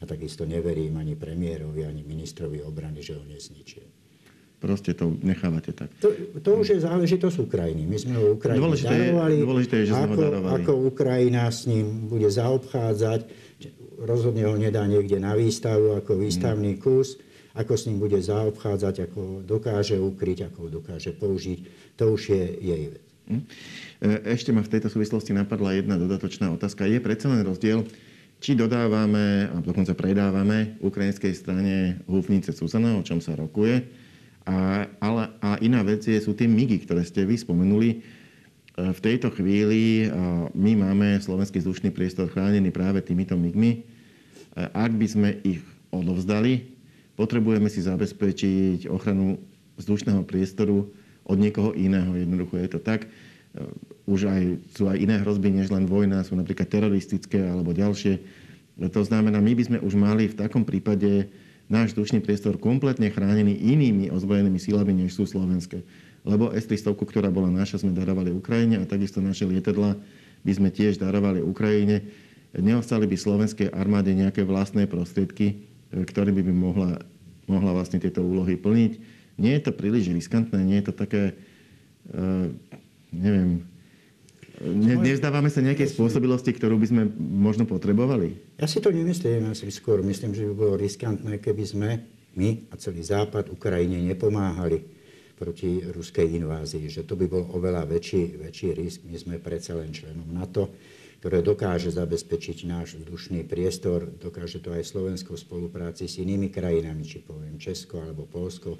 a 0.00 0.08
takisto 0.08 0.44
neverím 0.44 1.00
ani 1.00 1.16
premiérovi, 1.16 1.84
ani 1.88 2.04
ministrovi 2.04 2.60
obrany, 2.60 3.00
že 3.00 3.16
ho 3.16 3.24
nezničili. 3.24 4.02
Proste 4.62 4.94
to 4.94 5.10
nechávate 5.26 5.74
tak. 5.74 5.90
To, 5.98 6.14
to 6.38 6.50
už 6.62 6.78
je 6.78 6.78
záležitosť 6.86 7.50
Ukrajiny. 7.50 7.82
My 7.82 7.98
sme 7.98 8.14
ho 8.14 8.38
Ukrajine 8.38 8.62
dôležité 8.62 8.94
darovali. 8.94 9.34
Je, 9.34 9.42
dôležité 9.42 9.74
je, 9.82 9.86
že 9.90 9.94
ako, 9.98 9.98
sme 9.98 10.14
ho 10.14 10.22
darovali. 10.22 10.52
Ako 10.54 10.72
Ukrajina 10.86 11.42
s 11.50 11.60
ním 11.66 12.06
bude 12.06 12.30
zaobchádzať. 12.30 13.20
Rozhodne 13.98 14.46
ho 14.46 14.54
nedá 14.54 14.86
niekde 14.86 15.18
na 15.18 15.34
výstavu 15.34 15.98
ako 15.98 16.14
výstavný 16.14 16.78
hmm. 16.78 16.82
kus. 16.82 17.18
Ako 17.58 17.74
s 17.74 17.90
ním 17.90 17.98
bude 17.98 18.22
zaobchádzať, 18.22 19.10
ako 19.10 19.42
dokáže 19.42 19.98
ukryť, 19.98 20.54
ako 20.54 20.70
dokáže 20.70 21.10
použiť. 21.10 21.58
To 21.98 22.14
už 22.14 22.22
je 22.30 22.44
jej 22.62 22.84
vec. 22.94 23.11
Ešte 24.02 24.50
ma 24.50 24.66
v 24.66 24.72
tejto 24.72 24.90
súvislosti 24.90 25.30
napadla 25.30 25.78
jedna 25.78 25.94
dodatočná 25.94 26.50
otázka. 26.50 26.90
Je 26.90 26.98
predsa 26.98 27.30
len 27.30 27.46
rozdiel, 27.46 27.86
či 28.42 28.58
dodávame 28.58 29.46
a 29.54 29.62
dokonca 29.62 29.94
predávame 29.94 30.74
ukrajinskej 30.82 31.30
strane 31.30 32.02
húfnice 32.10 32.50
Susana, 32.50 32.98
o 32.98 33.06
čom 33.06 33.22
sa 33.22 33.38
rokuje. 33.38 33.86
A, 34.42 34.90
ale, 34.98 35.22
a 35.38 35.54
iná 35.62 35.86
vec 35.86 36.02
je, 36.02 36.18
sú 36.18 36.34
tie 36.34 36.50
migy, 36.50 36.82
ktoré 36.82 37.06
ste 37.06 37.22
vy 37.22 37.38
spomenuli. 37.38 37.90
E, 37.94 37.96
v 38.74 38.98
tejto 38.98 39.30
chvíli 39.30 40.10
my 40.50 40.72
máme 40.74 41.22
slovenský 41.22 41.62
vzdušný 41.62 41.94
priestor 41.94 42.26
chránený 42.26 42.74
práve 42.74 42.98
týmito 43.06 43.38
migmi. 43.38 43.78
E, 43.78 43.80
ak 44.58 44.90
by 44.98 45.06
sme 45.06 45.30
ich 45.46 45.62
odovzdali, 45.94 46.74
potrebujeme 47.14 47.70
si 47.70 47.86
zabezpečiť 47.86 48.90
ochranu 48.90 49.38
vzdušného 49.78 50.26
priestoru 50.26 50.90
od 51.26 51.36
niekoho 51.38 51.74
iného. 51.74 52.12
Jednoducho 52.14 52.58
je 52.58 52.68
to 52.72 52.80
tak 52.82 53.06
už 54.08 54.20
aj, 54.28 54.42
sú 54.74 54.88
aj 54.88 54.98
iné 54.98 55.20
hrozby, 55.20 55.52
než 55.52 55.70
len 55.70 55.86
vojna, 55.86 56.24
sú 56.24 56.34
napríklad 56.34 56.66
teroristické 56.66 57.38
alebo 57.38 57.76
ďalšie. 57.76 58.18
To 58.80 59.02
znamená, 59.04 59.38
my 59.38 59.52
by 59.52 59.62
sme 59.68 59.78
už 59.84 59.94
mali 59.94 60.26
v 60.26 60.38
takom 60.38 60.64
prípade 60.64 61.28
náš 61.70 61.94
vzdušný 61.94 62.24
priestor 62.24 62.58
kompletne 62.58 63.12
chránený 63.12 63.54
inými 63.54 64.10
ozbrojenými 64.10 64.58
silami, 64.58 64.92
než 64.96 65.14
sú 65.14 65.28
slovenské. 65.28 65.84
Lebo 66.26 66.50
S-300, 66.50 66.96
ktorá 66.96 67.28
bola 67.30 67.52
naša, 67.52 67.82
sme 67.82 67.94
darovali 67.94 68.34
Ukrajine 68.34 68.82
a 68.82 68.88
takisto 68.88 69.22
naše 69.22 69.46
lietadla 69.46 69.98
by 70.42 70.52
sme 70.52 70.68
tiež 70.74 70.98
darovali 70.98 71.44
Ukrajine. 71.44 72.02
Neostali 72.52 73.06
by 73.06 73.16
slovenskej 73.16 73.68
armáde 73.70 74.12
nejaké 74.12 74.42
vlastné 74.42 74.90
prostriedky, 74.90 75.62
ktoré 75.92 76.34
by, 76.34 76.42
by 76.42 76.52
mohla, 76.52 76.90
mohla 77.46 77.70
vlastne 77.72 78.02
tieto 78.02 78.24
úlohy 78.24 78.58
plniť. 78.58 79.21
Nie 79.42 79.58
je 79.58 79.66
to 79.66 79.72
príliš 79.74 80.06
riskantné, 80.14 80.62
nie 80.62 80.78
je 80.78 80.86
to 80.86 80.94
také 80.94 81.22
neviem, 83.10 83.66
ne, 84.62 84.94
nevzdávame 85.02 85.50
sa 85.50 85.62
nejakej 85.62 85.90
spôsobilosti, 85.90 86.54
ktorú 86.54 86.78
by 86.78 86.86
sme 86.86 87.02
možno 87.18 87.66
potrebovali? 87.66 88.38
Ja 88.58 88.70
si 88.70 88.78
to 88.78 88.94
nemyslím, 88.94 89.50
ja 89.50 89.54
si 89.58 89.66
skôr 89.74 90.02
myslím, 90.06 90.34
že 90.34 90.46
by 90.46 90.52
bolo 90.54 90.74
riskantné, 90.78 91.42
keby 91.42 91.64
sme 91.66 91.90
my 92.38 92.70
a 92.70 92.78
celý 92.78 93.02
Západ 93.02 93.50
Ukrajine 93.50 93.98
nepomáhali 94.02 94.82
proti 95.36 95.82
ruskej 95.82 96.38
invázii, 96.38 96.86
že 96.86 97.02
to 97.02 97.18
by 97.18 97.26
bol 97.26 97.42
oveľa 97.58 97.82
väčší, 97.90 98.38
väčší 98.38 98.78
risk. 98.78 99.02
My 99.10 99.18
sme 99.18 99.36
predsa 99.42 99.74
len 99.74 99.90
členom 99.90 100.30
NATO, 100.30 100.70
ktoré 101.18 101.42
dokáže 101.42 101.90
zabezpečiť 101.90 102.66
náš 102.70 103.02
vzdušný 103.02 103.46
priestor, 103.46 104.06
dokáže 104.06 104.62
to 104.62 104.70
aj 104.70 104.86
Slovensko 104.86 105.34
v 105.34 105.42
spolupráci 105.42 106.06
s 106.06 106.22
inými 106.22 106.50
krajinami, 106.50 107.02
či 107.02 107.22
poviem 107.22 107.58
Česko 107.58 108.02
alebo 108.02 108.26
Polsko, 108.26 108.78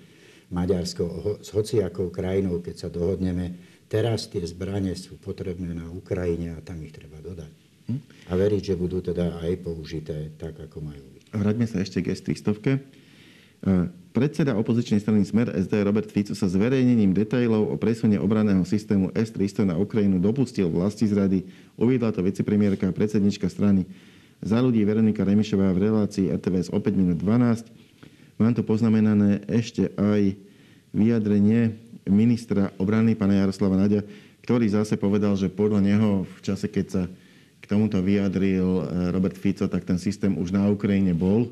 Maďarsko, 0.53 1.41
s 1.41 1.49
hociakou 1.51 2.13
krajinou, 2.13 2.61
keď 2.61 2.87
sa 2.87 2.89
dohodneme, 2.93 3.73
Teraz 3.93 4.25
tie 4.25 4.41
zbranie 4.49 4.97
sú 4.97 5.21
potrebné 5.21 5.77
na 5.77 5.85
Ukrajine 5.93 6.57
a 6.57 6.65
tam 6.65 6.81
ich 6.81 6.97
treba 6.97 7.21
dodať. 7.21 7.53
Hm? 7.93 8.01
A 8.25 8.41
veriť, 8.41 8.73
že 8.73 8.75
budú 8.81 9.05
teda 9.05 9.37
aj 9.45 9.61
použité 9.61 10.33
tak, 10.41 10.57
ako 10.57 10.81
majú 10.81 11.05
byť. 11.13 11.25
Vráťme 11.37 11.69
sa 11.69 11.85
ešte 11.85 12.01
k 12.01 12.17
S-300. 12.17 12.57
E, 12.57 12.81
predseda 14.17 14.57
opozičnej 14.57 14.97
strany 14.97 15.29
Smer 15.29 15.53
SD 15.53 15.85
Robert 15.85 16.09
Fico 16.09 16.33
sa 16.33 16.49
zverejnením 16.49 17.13
detailov 17.13 17.69
o 17.69 17.77
presune 17.77 18.17
obraného 18.17 18.65
systému 18.65 19.13
S-300 19.13 19.69
na 19.69 19.77
Ukrajinu 19.77 20.17
dopustil 20.17 20.73
vlasti 20.73 21.05
zrady. 21.05 21.45
Uviedla 21.77 22.17
to 22.17 22.25
vicepremiérka 22.25 22.89
a 22.89 22.97
predsednička 22.97 23.53
strany 23.53 23.85
za 24.41 24.57
ľudí 24.57 24.81
Veronika 24.89 25.21
Remišová 25.21 25.69
v 25.77 25.93
relácii 25.93 26.33
RTVS 26.33 26.73
o 26.73 26.81
5 26.81 26.97
minút 26.97 27.21
12. 27.21 27.92
Mám 28.41 28.57
tu 28.57 28.63
poznamenané 28.65 29.45
ešte 29.49 29.93
aj 29.97 30.37
vyjadrenie 30.93 31.77
ministra 32.09 32.73
obrany, 32.81 33.15
pána 33.15 33.39
Jaroslava 33.39 33.79
Nadia, 33.79 34.03
ktorý 34.43 34.67
zase 34.67 34.99
povedal, 34.99 35.39
že 35.39 35.53
podľa 35.53 35.81
neho 35.81 36.27
v 36.27 36.39
čase, 36.43 36.67
keď 36.67 36.87
sa 36.89 37.03
k 37.63 37.65
tomuto 37.71 38.03
vyjadril 38.03 38.67
eh, 38.67 38.85
Robert 39.15 39.39
Fico, 39.39 39.71
tak 39.71 39.87
ten 39.87 39.97
systém 39.97 40.35
už 40.35 40.51
na 40.51 40.67
Ukrajine 40.67 41.15
bol. 41.15 41.49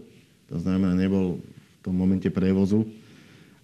To 0.50 0.58
znamená, 0.58 0.98
nebol 0.98 1.38
v 1.38 1.78
tom 1.86 1.94
momente 1.94 2.26
prevozu. 2.28 2.82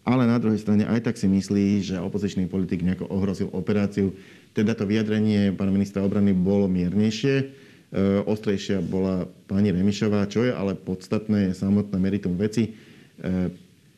Ale 0.06 0.22
na 0.22 0.38
druhej 0.38 0.62
strane 0.62 0.86
aj 0.86 1.02
tak 1.02 1.18
si 1.18 1.26
myslí, 1.26 1.82
že 1.82 1.98
opozičný 1.98 2.46
politik 2.46 2.86
nejako 2.86 3.10
ohrozil 3.10 3.50
operáciu. 3.50 4.14
Teda 4.54 4.70
to 4.78 4.86
vyjadrenie 4.86 5.50
pána 5.58 5.74
ministra 5.74 6.06
obrany 6.06 6.30
bolo 6.30 6.70
miernejšie. 6.70 7.34
E, 7.42 7.44
ostrejšia 8.22 8.86
bola 8.86 9.26
pani 9.50 9.74
Remišová, 9.74 10.30
čo 10.30 10.46
je 10.46 10.54
ale 10.54 10.78
podstatné, 10.78 11.50
je 11.50 11.58
samotné 11.58 11.98
meritum 11.98 12.38
veci. 12.38 12.70
E, 13.20 13.50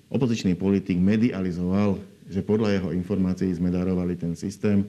opozičný 0.08 0.54
politik 0.54 0.96
medializoval 0.96 1.98
že 2.28 2.44
podľa 2.44 2.68
jeho 2.78 2.88
informácií 2.92 3.48
sme 3.56 3.72
darovali 3.72 4.14
ten 4.14 4.36
systém, 4.36 4.84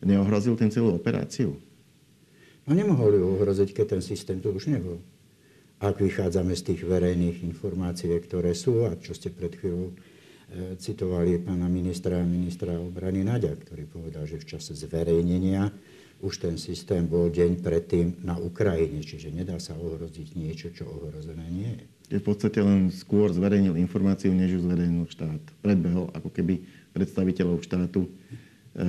neohrozil 0.00 0.56
ten 0.56 0.72
celú 0.72 0.96
operáciu? 0.96 1.52
No 2.64 2.72
nemohol 2.72 3.16
ju 3.16 3.24
ohroziť, 3.36 3.76
keď 3.76 3.86
ten 3.96 4.02
systém 4.04 4.40
tu 4.40 4.52
už 4.52 4.72
nebol. 4.72 5.00
Ak 5.78 6.00
vychádzame 6.00 6.56
z 6.58 6.74
tých 6.74 6.80
verejných 6.82 7.44
informácií, 7.44 8.10
ktoré 8.18 8.56
sú, 8.56 8.88
a 8.88 8.98
čo 8.98 9.14
ste 9.14 9.30
pred 9.30 9.54
chvíľou 9.54 9.94
e, 9.94 9.94
citovali 10.80 11.38
pána 11.38 11.70
ministra, 11.70 12.18
ministra 12.24 12.74
obrany 12.74 13.22
Nadia, 13.22 13.54
ktorý 13.54 13.86
povedal, 13.86 14.26
že 14.26 14.42
v 14.42 14.48
čase 14.58 14.74
zverejnenia 14.74 15.70
už 16.18 16.42
ten 16.42 16.58
systém 16.58 17.06
bol 17.06 17.30
deň 17.30 17.62
predtým 17.62 18.26
na 18.26 18.34
Ukrajine, 18.42 19.06
čiže 19.06 19.30
nedá 19.30 19.62
sa 19.62 19.78
ohroziť 19.78 20.34
niečo, 20.34 20.74
čo 20.74 20.90
ohrozené 20.90 21.46
nie 21.46 21.70
je. 21.78 21.86
V 22.08 22.24
podstate 22.24 22.64
len 22.64 22.88
skôr 22.88 23.28
zverejnil 23.28 23.76
informáciu, 23.76 24.32
než 24.32 24.56
ju 24.56 24.60
zverejnil 24.64 25.04
štát. 25.12 25.42
Predbehol 25.60 26.08
ako 26.16 26.32
keby 26.32 26.64
predstaviteľov 26.96 27.60
štátu, 27.60 28.08
e, 28.08 28.10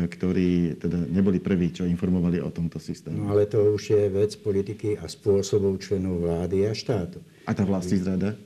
ktorí 0.08 0.80
teda 0.80 1.04
neboli 1.12 1.44
prví, 1.44 1.76
čo 1.76 1.84
informovali 1.84 2.40
o 2.40 2.48
tomto 2.48 2.80
systéme. 2.80 3.20
No 3.20 3.36
ale 3.36 3.44
to 3.44 3.76
už 3.76 3.84
je 3.92 4.04
vec 4.08 4.32
politiky 4.40 4.96
a 4.96 5.12
spôsobov 5.12 5.84
členov 5.84 6.24
vlády 6.24 6.64
a 6.64 6.72
štátu. 6.72 7.20
A 7.44 7.52
tá 7.52 7.68
vlastní 7.68 8.00
zrada? 8.00 8.40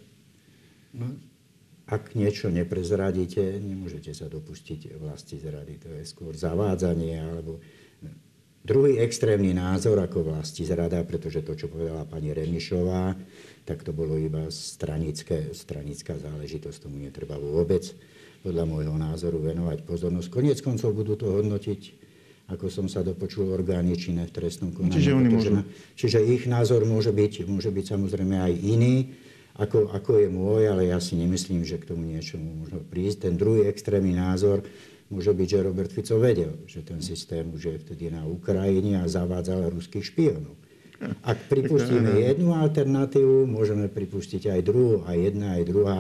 No, 0.89 1.13
ak 1.85 2.17
niečo 2.17 2.49
neprezradíte, 2.49 3.61
nemôžete 3.61 4.15
sa 4.17 4.25
dopustiť 4.25 4.97
vlasti 4.97 5.37
zrady. 5.37 5.73
To 5.85 5.89
je 5.93 6.03
skôr 6.07 6.33
zavádzanie 6.33 7.21
alebo 7.21 7.61
druhý 8.63 9.03
extrémny 9.03 9.51
názor 9.51 9.99
ako 9.99 10.33
vlasti 10.33 10.63
zrada, 10.63 11.03
pretože 11.03 11.43
to, 11.43 11.53
čo 11.53 11.67
povedala 11.67 12.07
pani 12.07 12.31
Remišová, 12.31 13.13
tak 13.63 13.83
to 13.83 13.95
bolo 13.95 14.19
iba 14.19 14.51
stranické, 14.51 15.55
stranická 15.55 16.19
záležitosť, 16.19 16.87
tomu 16.87 16.99
netreba 16.99 17.39
vôbec 17.39 17.83
podľa 18.43 18.67
môjho 18.67 18.95
názoru 18.99 19.39
venovať 19.39 19.87
pozornosť. 19.87 20.27
Koniec 20.27 20.59
koncov 20.59 20.91
budú 20.91 21.15
to 21.15 21.31
hodnotiť, 21.31 21.81
ako 22.51 22.67
som 22.67 22.91
sa 22.91 22.99
dopočul, 22.99 23.55
orgány 23.55 23.95
činné 23.95 24.27
v 24.27 24.35
trestnom 24.35 24.75
konaní. 24.75 24.99
Čiže, 24.99 25.11
oni 25.15 25.29
môžu... 25.31 25.51
čiže 25.95 26.19
ich 26.19 26.43
názor 26.43 26.83
môže 26.83 27.15
byť, 27.15 27.47
môže 27.47 27.71
byť 27.71 27.85
samozrejme 27.87 28.35
aj 28.35 28.53
iný, 28.59 29.15
ako, 29.55 29.95
ako 29.95 30.11
je 30.17 30.27
môj, 30.27 30.61
ale 30.67 30.91
ja 30.91 30.99
si 30.99 31.15
nemyslím, 31.15 31.63
že 31.63 31.79
k 31.79 31.93
tomu 31.93 32.09
niečomu 32.09 32.65
môže 32.65 32.83
prísť. 32.89 33.31
Ten 33.31 33.39
druhý 33.39 33.69
extrémny 33.69 34.17
názor 34.17 34.65
môže 35.13 35.29
byť, 35.29 35.47
že 35.47 35.63
Robert 35.63 35.91
Fico 35.93 36.17
vedel, 36.17 36.57
že 36.65 36.81
ten 36.81 36.99
systém 36.99 37.47
už 37.53 37.61
je 37.69 37.77
vtedy 37.79 38.09
na 38.09 38.25
Ukrajine 38.25 38.99
a 38.99 39.05
zavádzal 39.05 39.71
ruských 39.71 40.03
špionov. 40.03 40.57
Ak 41.23 41.37
pripustíme 41.47 42.19
jednu 42.19 42.55
alternatívu, 42.55 43.47
môžeme 43.47 43.87
pripustiť 43.87 44.51
aj 44.51 44.61
druhú, 44.63 45.03
a 45.07 45.15
jedna, 45.15 45.59
aj 45.59 45.63
druhá 45.67 45.97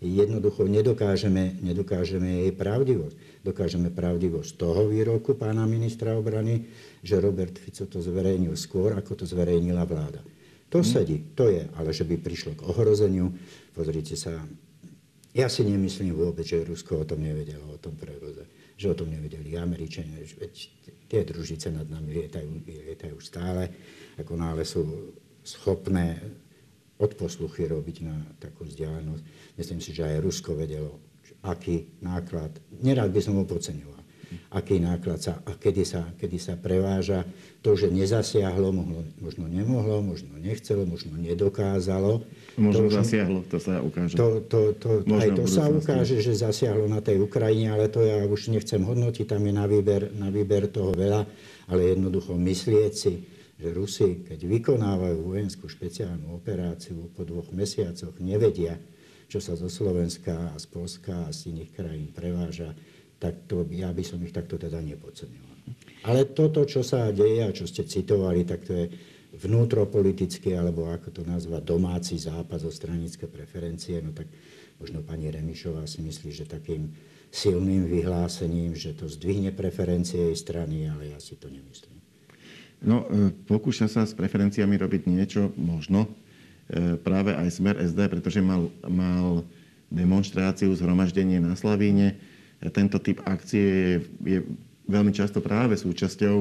jednoducho 0.00 0.68
nedokážeme, 0.68 1.56
nedokážeme 1.64 2.44
jej 2.44 2.52
pravdivosť. 2.52 3.16
Dokážeme 3.40 3.88
pravdivosť 3.88 4.50
toho 4.58 4.90
výroku 4.90 5.38
pána 5.38 5.64
ministra 5.64 6.18
obrany, 6.18 6.68
že 7.00 7.22
Robert 7.22 7.56
Fico 7.56 7.86
to 7.88 8.02
zverejnil 8.02 8.58
skôr, 8.58 8.92
ako 8.92 9.22
to 9.22 9.24
zverejnila 9.24 9.86
vláda. 9.86 10.20
To 10.68 10.82
hmm. 10.82 10.86
sedí, 10.86 11.18
to 11.32 11.48
je, 11.48 11.64
ale 11.78 11.94
že 11.94 12.04
by 12.04 12.18
prišlo 12.18 12.58
k 12.58 12.66
ohrozeniu, 12.66 13.30
pozrite 13.72 14.18
sa, 14.18 14.34
ja 15.36 15.46
si 15.52 15.62
nemyslím 15.62 16.16
vôbec, 16.16 16.48
že 16.48 16.64
Rusko 16.64 17.04
o 17.04 17.08
tom 17.08 17.22
nevedelo, 17.22 17.76
o 17.76 17.78
tom 17.78 17.94
prevoze. 17.94 18.48
Že 18.76 18.92
o 18.92 18.98
tom 19.04 19.08
nevedeli 19.08 19.56
Američania, 19.56 20.20
veď 20.20 20.54
tie 21.06 21.22
družice 21.22 21.70
nad 21.70 21.86
nami 21.86 22.22
lietajú, 22.22 22.50
lietajú 22.66 23.16
stále, 23.22 23.70
ako 24.18 24.32
nále 24.34 24.62
sú 24.66 25.14
schopné 25.46 26.18
odposluchy 26.96 27.68
robiť 27.68 27.96
na 28.02 28.16
takú 28.40 28.64
vzdialenosť. 28.66 29.22
Myslím 29.58 29.80
si, 29.82 29.92
že 29.92 30.06
aj 30.06 30.22
Rusko 30.24 30.56
vedelo, 30.56 30.98
aký 31.44 32.00
náklad, 32.02 32.56
nerád 32.82 33.12
by 33.12 33.20
som 33.22 33.38
ho 33.38 33.44
podceňoval, 33.44 34.02
aký 34.50 34.82
náklad 34.82 35.18
sa 35.22 35.38
a 35.46 35.54
kedy 35.54 35.82
sa, 35.86 36.02
kedy 36.18 36.38
sa 36.38 36.54
preváža. 36.58 37.26
To, 37.62 37.74
že 37.74 37.90
nezasiahlo, 37.90 38.70
mohlo, 38.70 39.02
možno 39.18 39.50
nemohlo, 39.50 39.98
možno 39.98 40.38
nechcelo, 40.38 40.86
možno 40.86 41.18
nedokázalo. 41.18 42.22
Možno 42.54 42.86
to, 42.86 42.94
zasiahlo, 42.94 43.42
to 43.46 43.58
sa 43.58 43.82
ukáže. 43.82 44.14
To, 44.14 44.38
to, 44.46 44.60
to, 44.78 44.90
aj 45.02 45.30
to 45.34 45.44
sa 45.50 45.66
ukáže, 45.66 46.22
že 46.22 46.38
zasiahlo 46.38 46.86
na 46.86 47.02
tej 47.02 47.22
Ukrajine, 47.22 47.74
ale 47.74 47.90
to 47.90 48.06
ja 48.06 48.22
už 48.22 48.54
nechcem 48.54 48.80
hodnotiť, 48.86 49.26
tam 49.26 49.42
je 49.44 49.52
na 49.54 49.66
výber, 49.66 50.14
na 50.14 50.30
výber 50.30 50.70
toho 50.70 50.94
veľa, 50.94 51.26
ale 51.66 51.80
jednoducho 51.90 52.38
myslieť 52.38 52.92
si, 52.94 53.12
že 53.56 53.72
Rusi, 53.72 54.22
keď 54.22 54.46
vykonávajú 54.46 55.32
vojenskú 55.32 55.66
špeciálnu 55.66 56.36
operáciu 56.36 57.08
po 57.16 57.24
dvoch 57.24 57.48
mesiacoch, 57.56 58.12
nevedia, 58.20 58.76
čo 59.26 59.42
sa 59.42 59.58
zo 59.58 59.66
Slovenska 59.66 60.54
a 60.54 60.56
z 60.60 60.66
Polska 60.70 61.26
a 61.26 61.34
z 61.34 61.50
iných 61.50 61.70
krajín 61.74 62.08
preváža, 62.14 62.76
tak 63.16 63.48
to, 63.48 63.64
ja 63.72 63.90
by 63.92 64.02
som 64.04 64.20
ich 64.20 64.32
takto 64.32 64.60
teda 64.60 64.80
nepodceňoval. 64.80 65.56
Ale 66.06 66.30
toto, 66.30 66.62
čo 66.62 66.86
sa 66.86 67.10
deje 67.10 67.42
a 67.42 67.50
čo 67.50 67.66
ste 67.66 67.82
citovali, 67.82 68.46
tak 68.46 68.62
to 68.62 68.72
je 68.72 68.86
vnútropolitický, 69.36 70.54
alebo 70.56 70.88
ako 70.88 71.10
to 71.10 71.22
nazva, 71.26 71.60
domáci 71.60 72.16
zápas 72.16 72.62
o 72.64 72.72
stranické 72.72 73.28
preferencie, 73.28 74.00
no 74.00 74.14
tak 74.14 74.30
možno 74.80 75.04
pani 75.04 75.28
Remišová 75.28 75.84
si 75.84 76.00
myslí, 76.00 76.30
že 76.32 76.48
takým 76.48 76.94
silným 77.34 77.84
vyhlásením, 77.90 78.72
že 78.78 78.96
to 78.96 79.10
zdvihne 79.10 79.52
preferencie 79.52 80.32
jej 80.32 80.36
strany, 80.38 80.88
ale 80.88 81.12
ja 81.12 81.18
si 81.20 81.36
to 81.36 81.50
nemyslím. 81.52 81.98
No, 82.80 83.08
e, 83.08 83.32
pokúša 83.48 83.88
sa 83.88 84.04
s 84.04 84.12
preferenciami 84.12 84.76
robiť 84.76 85.02
niečo, 85.08 85.52
možno, 85.56 86.06
e, 86.68 86.96
práve 87.00 87.32
aj 87.32 87.56
Smer 87.56 87.76
SD, 87.80 88.08
pretože 88.08 88.40
mal, 88.44 88.68
mal 88.84 89.44
demonstráciu, 89.88 90.72
zhromaždenie 90.76 91.40
na 91.40 91.56
Slavíne. 91.56 92.20
Tento 92.72 92.98
typ 92.98 93.22
akcie 93.26 93.62
je, 93.62 93.94
je 94.24 94.38
veľmi 94.86 95.10
často 95.10 95.42
práve 95.42 95.74
súčasťou 95.74 96.36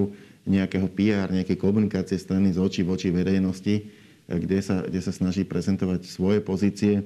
nejakého 0.46 0.88
PR, 0.94 1.34
nejakej 1.34 1.58
komunikácie 1.58 2.22
strany 2.22 2.54
z 2.54 2.62
očí 2.62 2.82
v 2.86 2.94
oči 2.94 3.10
verejnosti, 3.10 3.76
kde 4.30 4.60
sa, 4.62 4.86
kde 4.86 5.02
sa 5.02 5.14
snaží 5.14 5.42
prezentovať 5.46 6.06
svoje 6.06 6.40
pozície. 6.42 7.02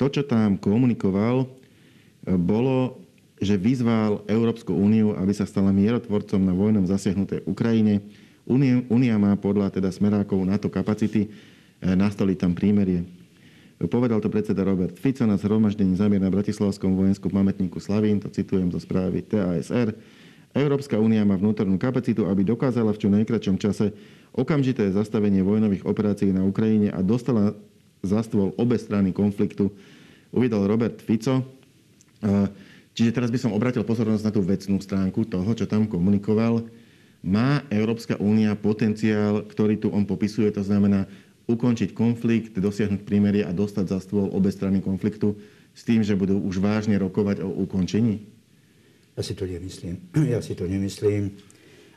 To, 0.00 0.08
čo 0.08 0.24
tam 0.24 0.56
komunikoval, 0.56 1.46
bolo, 2.24 3.04
že 3.36 3.60
vyzval 3.60 4.24
Európsku 4.24 4.72
úniu, 4.72 5.12
aby 5.20 5.32
sa 5.36 5.44
stala 5.44 5.70
mierotvorcom 5.76 6.40
na 6.40 6.56
vojnom 6.56 6.88
zasiahnutej 6.88 7.44
Ukrajine. 7.44 8.00
Únia 8.88 9.16
má 9.20 9.36
podľa 9.36 9.72
teda 9.72 9.92
smerákov 9.92 10.40
NATO 10.44 10.72
kapacity 10.72 11.28
eh, 11.28 11.92
nastoliť 11.92 12.36
tam 12.40 12.52
prímerie. 12.56 13.04
Povedal 13.84 14.20
to 14.20 14.32
predseda 14.32 14.64
Robert 14.64 14.96
Fico 14.96 15.24
na 15.28 15.36
zhromaždení 15.36 15.94
zamier 15.98 16.22
na 16.22 16.32
Bratislavskom 16.32 16.96
vojenskom 16.96 17.30
pamätníku 17.30 17.78
Slavín, 17.78 18.20
to 18.22 18.32
citujem 18.32 18.72
zo 18.72 18.80
správy 18.80 19.22
TASR. 19.24 19.92
Európska 20.54 20.96
únia 21.02 21.26
má 21.26 21.34
vnútornú 21.34 21.74
kapacitu, 21.82 22.30
aby 22.30 22.46
dokázala 22.46 22.94
v 22.94 23.00
čo 23.02 23.08
najkračom 23.10 23.58
čase 23.58 23.90
okamžité 24.30 24.86
zastavenie 24.94 25.42
vojnových 25.42 25.82
operácií 25.82 26.30
na 26.30 26.46
Ukrajine 26.46 26.94
a 26.94 27.02
dostala 27.02 27.58
za 28.04 28.22
stôl 28.22 28.54
obe 28.54 28.78
strany 28.78 29.10
konfliktu, 29.10 29.74
uvedol 30.30 30.70
Robert 30.70 31.02
Fico. 31.02 31.42
Čiže 32.94 33.10
teraz 33.10 33.34
by 33.34 33.38
som 33.42 33.50
obratil 33.50 33.82
pozornosť 33.82 34.22
na 34.22 34.30
tú 34.30 34.40
vecnú 34.46 34.78
stránku 34.78 35.26
toho, 35.26 35.50
čo 35.58 35.66
tam 35.66 35.90
komunikoval. 35.90 36.62
Má 37.24 37.64
Európska 37.72 38.20
únia 38.20 38.54
potenciál, 38.54 39.42
ktorý 39.48 39.80
tu 39.80 39.88
on 39.90 40.04
popisuje, 40.06 40.52
to 40.52 40.62
znamená 40.62 41.08
ukončiť 41.44 41.92
konflikt, 41.92 42.56
dosiahnuť 42.56 43.04
prímerie 43.04 43.44
a 43.44 43.52
dostať 43.52 43.84
za 43.88 43.98
stôl 44.00 44.32
obe 44.32 44.48
strany 44.48 44.80
konfliktu 44.80 45.36
s 45.76 45.82
tým, 45.84 46.00
že 46.00 46.16
budú 46.16 46.40
už 46.40 46.62
vážne 46.62 46.96
rokovať 46.96 47.44
o 47.44 47.50
ukončení? 47.68 48.24
Ja 49.14 49.22
si 49.22 49.34
to 49.36 49.44
nemyslím. 49.46 49.96
Ja 50.32 50.40
si 50.40 50.56
to 50.56 50.64
nemyslím. 50.64 51.36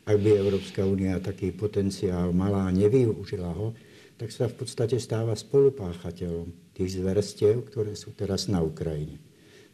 Ak 0.08 0.18
by 0.24 0.40
Európska 0.40 0.88
únia 0.88 1.20
taký 1.20 1.52
potenciál 1.52 2.32
mala 2.32 2.68
a 2.68 2.72
nevyužila 2.72 3.52
ho, 3.52 3.76
tak 4.18 4.32
sa 4.32 4.50
v 4.50 4.64
podstate 4.64 4.98
stáva 4.98 5.36
spolupáchateľom 5.36 6.74
tých 6.74 6.98
zverstiev, 6.98 7.68
ktoré 7.68 7.94
sú 7.94 8.16
teraz 8.16 8.50
na 8.50 8.64
Ukrajine. 8.64 9.20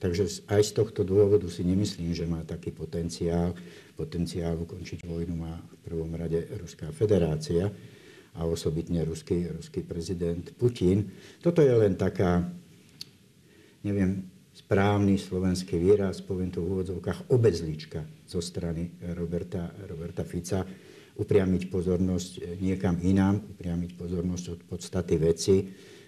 Takže 0.03 0.43
aj 0.51 0.61
z 0.67 0.71
tohto 0.75 1.07
dôvodu 1.07 1.47
si 1.47 1.63
nemyslím, 1.63 2.11
že 2.11 2.27
má 2.27 2.43
taký 2.43 2.75
potenciál. 2.75 3.55
Potenciál 3.95 4.59
ukončiť 4.59 5.07
vojnu 5.07 5.31
má 5.31 5.63
v 5.63 5.75
prvom 5.87 6.11
rade 6.11 6.43
Ruská 6.59 6.91
federácia 6.91 7.71
a 8.33 8.45
osobitne 8.49 9.05
ruský, 9.05 9.49
ruský 9.53 9.85
prezident 9.85 10.43
Putin. 10.57 11.05
Toto 11.41 11.61
je 11.61 11.73
len 11.73 11.93
taká, 11.93 12.41
neviem, 13.85 14.25
správny 14.53 15.17
slovenský 15.17 15.81
výraz, 15.81 16.21
poviem 16.21 16.53
to 16.53 16.61
v 16.61 16.77
úvodzovkách, 16.77 17.33
obezlička 17.33 18.05
zo 18.29 18.41
strany 18.41 18.89
Roberta, 19.17 19.73
Roberta 19.89 20.21
Fica, 20.21 20.65
upriamiť 21.13 21.69
pozornosť 21.69 22.57
niekam 22.57 22.97
inám, 23.01 23.37
upriamiť 23.53 23.97
pozornosť 23.97 24.45
od 24.49 24.59
podstaty 24.65 25.15
veci, 25.21 25.61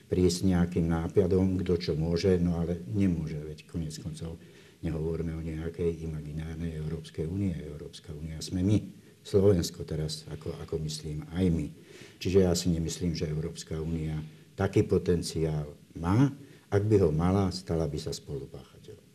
prísť 0.05 0.39
nejakým 0.49 0.85
nápadom, 0.85 1.57
kto 1.61 1.73
čo 1.77 1.93
môže, 1.97 2.37
no 2.37 2.61
ale 2.61 2.85
nemôže, 2.93 3.41
veď 3.41 3.65
konec 3.65 3.93
koncov 3.97 4.37
nehovoríme 4.85 5.33
o 5.33 5.41
nejakej 5.41 6.05
imaginárnej 6.05 6.77
Európskej 6.77 7.25
únie. 7.25 7.57
Európska 7.57 8.13
únia 8.13 8.37
sme 8.37 8.61
my, 8.61 8.77
Slovensko 9.25 9.81
teraz, 9.81 10.29
ako, 10.29 10.53
ako 10.61 10.77
myslím, 10.85 11.25
aj 11.33 11.45
my. 11.49 11.67
Čiže 12.19 12.47
ja 12.47 12.53
si 12.55 12.71
nemyslím, 12.71 13.13
že 13.13 13.29
Európska 13.29 13.77
únia 13.77 14.19
taký 14.55 14.87
potenciál 14.87 15.71
má. 15.99 16.31
Ak 16.71 16.83
by 16.83 16.95
ho 17.03 17.09
mala, 17.11 17.51
stala 17.51 17.85
by 17.85 17.99
sa 18.01 18.11
spolupáchateľom. 18.11 19.05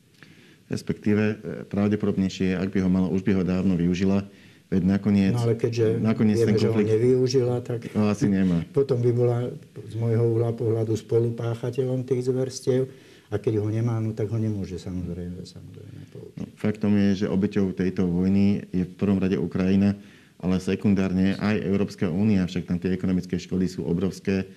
Respektíve 0.70 1.22
e, 1.22 1.34
pravdepodobnejšie, 1.66 2.54
ak 2.54 2.70
by 2.70 2.78
ho 2.84 2.88
mala, 2.92 3.08
už 3.10 3.26
by 3.26 3.40
ho 3.40 3.42
dávno 3.42 3.74
využila 3.74 4.24
Veď 4.70 4.86
nakoniec, 4.86 5.34
no 5.34 5.42
ale 5.50 5.58
keďže 5.58 5.98
nakoniec 5.98 6.38
vieme, 6.38 6.46
ten 6.46 6.56
konflikt... 6.62 6.86
že 6.86 6.94
ho 6.94 6.94
nevyužila, 6.94 7.56
tak 7.58 7.80
no, 7.90 8.06
asi 8.06 8.30
nemá. 8.30 8.62
potom 8.78 9.02
by 9.02 9.10
bola 9.10 9.50
z 9.74 9.94
môjho 9.98 10.24
uhla 10.30 10.54
pohľadu 10.54 10.94
spolupáchateľom 10.94 12.06
tých 12.06 12.30
zverstiev 12.30 12.86
a 13.34 13.38
keď 13.42 13.58
ho 13.58 13.66
nemá, 13.66 13.98
no 13.98 14.14
tak 14.14 14.30
ho 14.30 14.38
nemôže 14.38 14.78
samozrejme, 14.78 15.42
samozrejme 15.42 16.00
použiť. 16.14 16.38
No, 16.38 16.44
faktom 16.54 16.94
je, 16.94 17.26
že 17.26 17.26
obeťou 17.26 17.74
tejto 17.74 18.06
vojny 18.06 18.62
je 18.70 18.86
v 18.86 18.94
prvom 18.94 19.18
rade 19.18 19.34
Ukrajina, 19.34 19.98
ale 20.40 20.56
sekundárne 20.58 21.36
aj 21.36 21.60
Európska 21.60 22.08
únia, 22.08 22.48
však 22.48 22.64
tam 22.64 22.80
tie 22.80 22.96
ekonomické 22.96 23.36
škody 23.36 23.68
sú 23.68 23.84
obrovské 23.84 24.48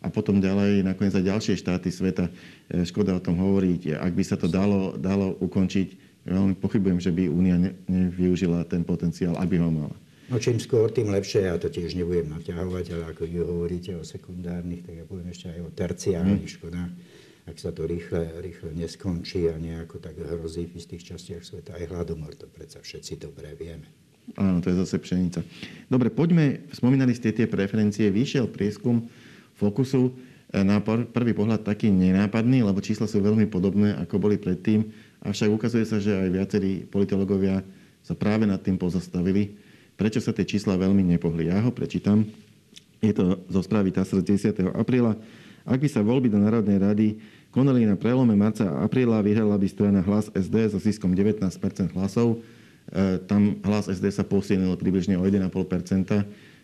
a 0.00 0.08
potom 0.08 0.40
ďalej 0.40 0.84
nakoniec 0.84 1.12
aj 1.16 1.24
ďalšie 1.28 1.54
štáty 1.60 1.92
sveta. 1.92 2.28
E, 2.68 2.84
škoda 2.88 3.16
o 3.16 3.24
tom 3.24 3.36
hovoriť. 3.36 4.00
Ak 4.00 4.12
by 4.16 4.24
sa 4.24 4.36
to 4.40 4.48
dalo, 4.48 4.96
dalo 4.96 5.36
ukončiť 5.40 6.10
veľmi 6.24 6.56
pochybujem, 6.56 7.00
že 7.00 7.12
by 7.12 7.32
Únia 7.32 7.56
nevyužila 7.88 8.64
ten 8.68 8.84
potenciál, 8.84 9.36
aby 9.40 9.60
ho 9.60 9.68
mala. 9.72 9.96
No 10.30 10.38
čím 10.38 10.62
skôr, 10.62 10.94
tým 10.94 11.10
lepšie. 11.10 11.50
Ja 11.50 11.58
to 11.58 11.66
tiež 11.66 11.98
nebudem 11.98 12.30
naťahovať, 12.30 12.86
ale 12.94 13.04
ako 13.10 13.22
vy 13.26 13.36
hovoríte 13.42 13.92
o 13.98 14.06
sekundárnych, 14.06 14.86
tak 14.86 14.94
ja 15.02 15.04
poviem 15.04 15.28
ešte 15.34 15.50
aj 15.50 15.60
o 15.66 15.70
terciárnych 15.74 16.46
hmm. 16.46 16.56
škodách. 16.60 16.92
Ak 17.50 17.56
sa 17.58 17.74
to 17.74 17.82
rýchle, 17.82 18.38
rýchle 18.38 18.70
neskončí 18.78 19.50
a 19.50 19.58
nejako 19.58 19.98
tak 19.98 20.14
hrozí 20.22 20.70
v 20.70 20.78
istých 20.78 21.02
častiach 21.02 21.42
sveta 21.42 21.74
aj 21.74 21.90
hladomor, 21.90 22.38
to 22.38 22.46
predsa 22.46 22.78
všetci 22.78 23.18
dobre 23.18 23.58
vieme. 23.58 23.90
Áno, 24.38 24.62
to 24.62 24.70
je 24.70 24.80
zase 24.82 25.00
pšenica. 25.00 25.42
Dobre, 25.90 26.12
poďme, 26.12 26.66
spomínali 26.70 27.16
ste 27.16 27.34
tie 27.34 27.50
preferencie, 27.50 28.12
vyšiel 28.12 28.46
prieskum 28.46 29.10
Fokusu 29.58 30.10
e, 30.10 30.12
na 30.62 30.78
prvý 30.84 31.34
pohľad 31.34 31.66
taký 31.66 31.90
nenápadný, 31.90 32.62
lebo 32.62 32.78
čísla 32.78 33.10
sú 33.10 33.18
veľmi 33.18 33.50
podobné, 33.50 33.98
ako 33.98 34.22
boli 34.22 34.38
predtým. 34.38 34.86
Avšak 35.26 35.50
ukazuje 35.50 35.84
sa, 35.84 35.98
že 35.98 36.14
aj 36.14 36.28
viacerí 36.30 36.86
politológovia 36.86 37.60
sa 38.00 38.14
práve 38.16 38.48
nad 38.48 38.62
tým 38.62 38.80
pozastavili. 38.80 39.58
Prečo 40.00 40.22
sa 40.22 40.32
tie 40.32 40.48
čísla 40.48 40.80
veľmi 40.80 41.04
nepohli? 41.04 41.52
Ja 41.52 41.60
ho 41.60 41.74
prečítam. 41.74 42.24
Je 43.04 43.12
to 43.12 43.44
zo 43.48 43.60
správy 43.60 43.92
TASR 43.92 44.24
z 44.24 44.56
10. 44.56 44.72
apríla. 44.72 45.16
Ak 45.68 45.76
by 45.76 45.88
sa 45.92 46.00
voľby 46.00 46.32
do 46.32 46.40
Národnej 46.40 46.80
rady 46.80 47.08
konali 47.52 47.84
na 47.84 48.00
prelome 48.00 48.32
marca 48.32 48.64
a 48.64 48.88
apríla, 48.88 49.20
vyhrala 49.20 49.60
by 49.60 49.66
strana 49.68 50.00
Hlas 50.00 50.32
SD 50.32 50.72
so 50.72 50.78
ziskom 50.80 51.12
19% 51.12 51.52
hlasov. 51.92 52.40
E, 52.90 53.22
tam 53.24 53.62
Hlas 53.62 53.86
SD 53.86 54.10
sa 54.10 54.26
posilnil 54.26 54.74
približne 54.76 55.14
o 55.16 55.24
1,5% 55.24 55.50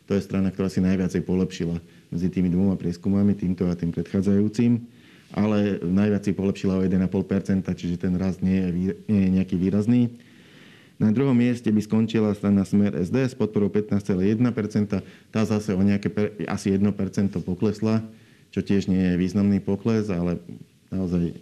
To 0.06 0.12
je 0.14 0.22
strana, 0.22 0.54
ktorá 0.54 0.70
si 0.70 0.78
najviacej 0.82 1.22
polepšila 1.26 1.78
medzi 2.10 2.28
tými 2.30 2.50
dvoma 2.50 2.78
prieskumami, 2.78 3.34
týmto 3.34 3.66
a 3.66 3.74
tým 3.74 3.90
predchádzajúcim 3.90 4.96
ale 5.34 5.82
najviac 5.82 6.22
si 6.22 6.32
polepšila 6.36 6.78
o 6.78 6.82
1,5%, 6.86 7.66
čiže 7.74 7.96
ten 7.98 8.14
rast 8.14 8.44
nie 8.44 8.62
je, 8.62 8.68
nie 9.10 9.20
je 9.26 9.30
nejaký 9.40 9.56
výrazný. 9.58 10.14
Na 10.96 11.12
druhom 11.12 11.36
mieste 11.36 11.68
by 11.68 11.80
skončila 11.82 12.32
strana 12.32 12.64
Smer 12.64 12.96
SD 12.96 13.26
s 13.28 13.34
podporou 13.36 13.68
15,1%, 13.68 15.02
tá 15.28 15.40
zase 15.44 15.74
o 15.74 15.82
nejaké 15.82 16.08
asi 16.48 16.72
1% 16.72 17.36
poklesla, 17.44 18.00
čo 18.54 18.64
tiež 18.64 18.88
nie 18.88 19.12
je 19.12 19.20
významný 19.20 19.60
pokles, 19.60 20.08
ale 20.08 20.40
naozaj 20.88 21.36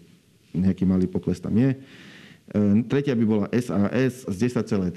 nejaký 0.57 0.89
malý 0.89 1.07
pokles 1.07 1.39
tam 1.39 1.55
je. 1.55 1.79
E, 2.55 2.87
tretia 2.87 3.19
by 3.19 3.25
bola 3.27 3.47
SAS 3.51 4.23
z 4.31 4.37
10,3%, 4.63 4.95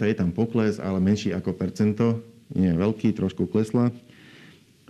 je 0.00 0.16
tam 0.16 0.32
pokles, 0.32 0.80
ale 0.80 0.96
menší 0.96 1.36
ako 1.36 1.52
percento, 1.52 2.24
nie 2.56 2.72
je 2.72 2.76
veľký, 2.80 3.12
trošku 3.12 3.44
klesla. 3.44 3.92
E, 3.92 3.94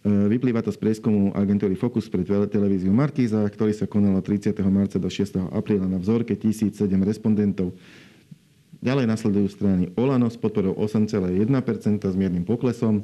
vyplýva 0.06 0.62
to 0.62 0.70
z 0.70 0.78
prieskumu 0.78 1.34
agentúry 1.34 1.74
Focus 1.74 2.06
pred 2.06 2.22
televíziu 2.46 2.94
Markíza, 2.94 3.42
ktorý 3.42 3.74
sa 3.74 3.90
konalo 3.90 4.22
30. 4.22 4.54
marca 4.70 5.02
do 5.02 5.10
6. 5.10 5.50
apríla 5.50 5.90
na 5.90 5.98
vzorke 5.98 6.38
1007 6.38 6.78
respondentov. 7.02 7.74
Ďalej 8.78 9.10
nasledujú 9.10 9.48
strany 9.50 9.90
Olano 9.98 10.30
s 10.30 10.38
podporou 10.38 10.78
8,1% 10.78 12.04
s 12.04 12.14
miernym 12.14 12.46
poklesom, 12.46 13.02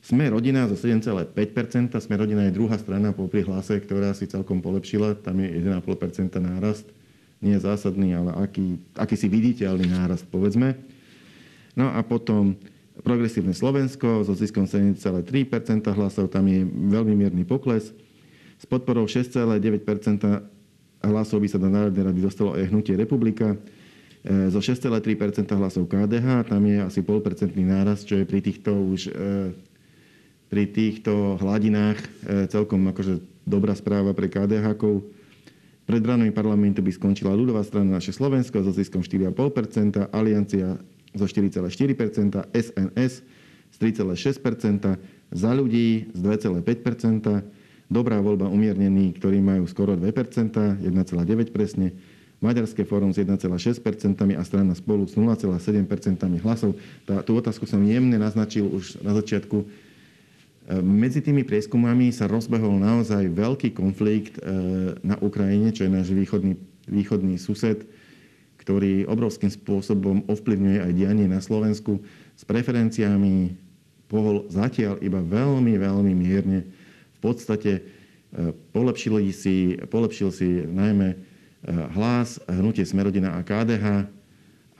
Sme 0.00 0.32
rodina 0.32 0.64
zo 0.64 0.80
7,5%. 0.80 2.00
Sme 2.00 2.16
rodina 2.16 2.48
je 2.48 2.56
druhá 2.56 2.80
strana 2.80 3.12
po 3.12 3.28
prihlase, 3.28 3.76
ktorá 3.84 4.16
si 4.16 4.24
celkom 4.24 4.64
polepšila. 4.64 5.20
Tam 5.20 5.36
je 5.36 5.60
1,5% 5.60 6.40
nárast. 6.40 6.88
Nie 7.40 7.56
zásadný, 7.56 8.12
ale 8.12 8.36
aký, 8.36 9.16
si 9.16 9.26
viditeľný 9.28 9.88
nárast, 9.88 10.28
povedzme. 10.28 10.76
No 11.72 11.88
a 11.88 12.04
potom 12.04 12.60
Progresívne 13.00 13.56
Slovensko 13.56 14.28
so 14.28 14.36
ziskom 14.36 14.68
7,3 14.68 15.24
hlasov, 15.96 16.28
tam 16.28 16.44
je 16.44 16.68
veľmi 16.68 17.16
mierny 17.16 17.48
pokles. 17.48 17.96
S 18.60 18.68
podporou 18.68 19.08
6,9% 19.08 19.56
hlasov 21.08 21.38
by 21.40 21.48
sa 21.48 21.56
do 21.56 21.72
Národnej 21.72 22.12
rady 22.12 22.20
dostalo 22.20 22.52
aj 22.52 22.68
hnutie 22.68 22.92
Republika. 22.92 23.56
zo 24.24 24.60
6,3% 24.60 25.48
hlasov 25.56 25.88
KDH, 25.88 26.52
tam 26.52 26.60
je 26.68 26.76
asi 26.84 27.00
polpercentný 27.00 27.64
náraz, 27.64 28.04
čo 28.04 28.20
je 28.20 28.28
pri 28.28 28.44
týchto 28.44 28.76
už 28.76 29.08
pri 30.50 30.66
týchto 30.66 31.38
hladinách 31.38 32.02
celkom 32.50 32.82
akože 32.90 33.22
dobrá 33.46 33.72
správa 33.72 34.10
pre 34.12 34.26
KDH-kov. 34.26 35.00
Pred 35.90 36.06
ranami 36.06 36.30
parlamentu 36.30 36.86
by 36.86 36.94
skončila 36.94 37.34
ľudová 37.34 37.66
strana 37.66 37.98
naše 37.98 38.14
Slovensko 38.14 38.62
so 38.62 38.70
ziskom 38.70 39.02
4,5 39.02 39.34
Aliancia 40.14 40.78
zo 41.18 41.26
4,4% 41.26 41.66
SNS 42.54 43.26
z 43.74 43.76
3,6 43.98 44.14
za 45.34 45.50
ľudí 45.50 46.14
z 46.14 46.20
2,5% 46.22 47.90
Dobrá 47.90 48.22
voľba 48.22 48.46
umiernení, 48.46 49.10
ktorí 49.18 49.42
majú 49.42 49.66
skoro 49.66 49.98
2% 49.98 50.78
1,9 50.78 51.50
presne. 51.50 51.90
Maďarské 52.38 52.86
fórum 52.86 53.10
s 53.10 53.18
1,6% 53.18 53.50
a 54.38 54.42
strana 54.46 54.78
spolu 54.78 55.10
s 55.10 55.18
0,7 55.18 55.58
hlasov. 56.46 56.78
Tá, 57.02 57.18
tú 57.26 57.34
otázku 57.34 57.66
som 57.66 57.82
jemne 57.82 58.14
naznačil 58.14 58.62
už 58.70 59.02
na 59.02 59.10
začiatku 59.18 59.66
medzi 60.68 61.24
tými 61.24 61.42
prieskumami 61.42 62.12
sa 62.12 62.28
rozbehol 62.30 62.78
naozaj 62.78 63.32
veľký 63.32 63.72
konflikt 63.74 64.38
e, 64.38 64.42
na 65.02 65.16
Ukrajine, 65.18 65.74
čo 65.74 65.88
je 65.88 65.90
náš 65.90 66.12
východný, 66.14 66.54
východný 66.86 67.40
sused, 67.40 67.88
ktorý 68.60 69.08
obrovským 69.08 69.50
spôsobom 69.50 70.28
ovplyvňuje 70.28 70.78
aj 70.84 70.92
dianie 70.94 71.26
na 71.26 71.42
Slovensku. 71.42 72.04
S 72.36 72.46
preferenciami 72.46 73.56
pohol 74.06 74.46
zatiaľ 74.52 75.00
iba 75.02 75.18
veľmi, 75.18 75.74
veľmi 75.80 76.12
mierne. 76.14 76.68
V 77.16 77.20
podstate 77.24 77.80
e, 77.80 77.82
polepšil 78.70 79.26
si, 79.34 79.74
polepšil 79.90 80.30
si 80.30 80.48
najmä 80.70 81.08
e, 81.10 81.16
hlas, 81.98 82.38
hnutie 82.46 82.86
Smerodina 82.86 83.34
a 83.34 83.42
KDH 83.42 84.06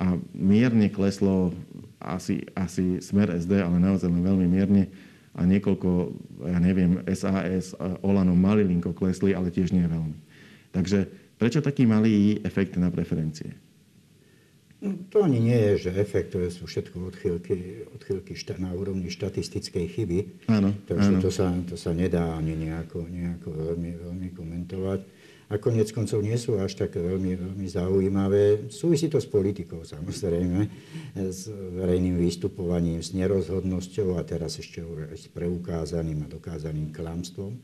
a 0.00 0.06
mierne 0.36 0.86
kleslo 0.92 1.56
asi, 1.98 2.46
asi 2.54 3.02
Smer 3.02 3.32
SD, 3.34 3.58
ale 3.58 3.80
naozaj 3.82 4.06
len 4.06 4.22
veľmi 4.22 4.46
mierne 4.46 4.86
a 5.34 5.46
niekoľko, 5.46 5.88
ja 6.50 6.58
neviem, 6.58 7.00
SAS, 7.14 7.72
Olano, 8.02 8.34
malilinko 8.34 8.90
klesli, 8.90 9.30
ale 9.30 9.54
tiež 9.54 9.70
nie 9.70 9.86
veľmi. 9.86 10.18
Takže 10.74 11.06
prečo 11.38 11.62
taký 11.62 11.86
malý 11.86 12.42
efekt 12.42 12.74
na 12.78 12.90
preferencie? 12.90 13.54
No, 14.80 14.96
to 15.12 15.20
ani 15.20 15.44
nie 15.44 15.60
je, 15.60 15.88
že 15.88 16.00
efekt, 16.00 16.32
to 16.32 16.40
sú 16.48 16.64
všetko 16.64 17.12
odchýlky, 17.12 17.84
odchýlky 17.92 18.32
šta, 18.32 18.56
na 18.56 18.72
úrovni 18.72 19.12
štatistickej 19.12 19.86
chyby. 19.92 20.18
Áno, 20.48 20.72
Takže 20.88 21.10
áno. 21.14 21.20
To, 21.20 21.28
sa, 21.28 21.52
to 21.68 21.76
sa 21.76 21.92
nedá 21.92 22.32
ani 22.32 22.56
nejako, 22.56 23.04
nejako 23.04 23.48
veľmi, 23.52 23.90
veľmi 24.00 24.28
komentovať 24.32 25.00
a 25.50 25.58
konec 25.58 25.90
koncov 25.90 26.22
nie 26.22 26.38
sú 26.38 26.62
až 26.62 26.78
tak 26.78 26.94
veľmi, 26.94 27.34
veľmi 27.34 27.66
zaujímavé. 27.66 28.70
Súvisí 28.70 29.10
to 29.10 29.18
s 29.18 29.26
politikou 29.26 29.82
samozrejme, 29.82 30.70
s 31.18 31.50
verejným 31.50 32.22
vystupovaním, 32.22 33.02
s 33.02 33.10
nerozhodnosťou 33.18 34.14
a 34.14 34.22
teraz 34.22 34.62
ešte 34.62 34.78
s 35.10 35.26
preukázaným 35.34 36.22
a 36.24 36.30
dokázaným 36.30 36.94
klamstvom 36.94 37.58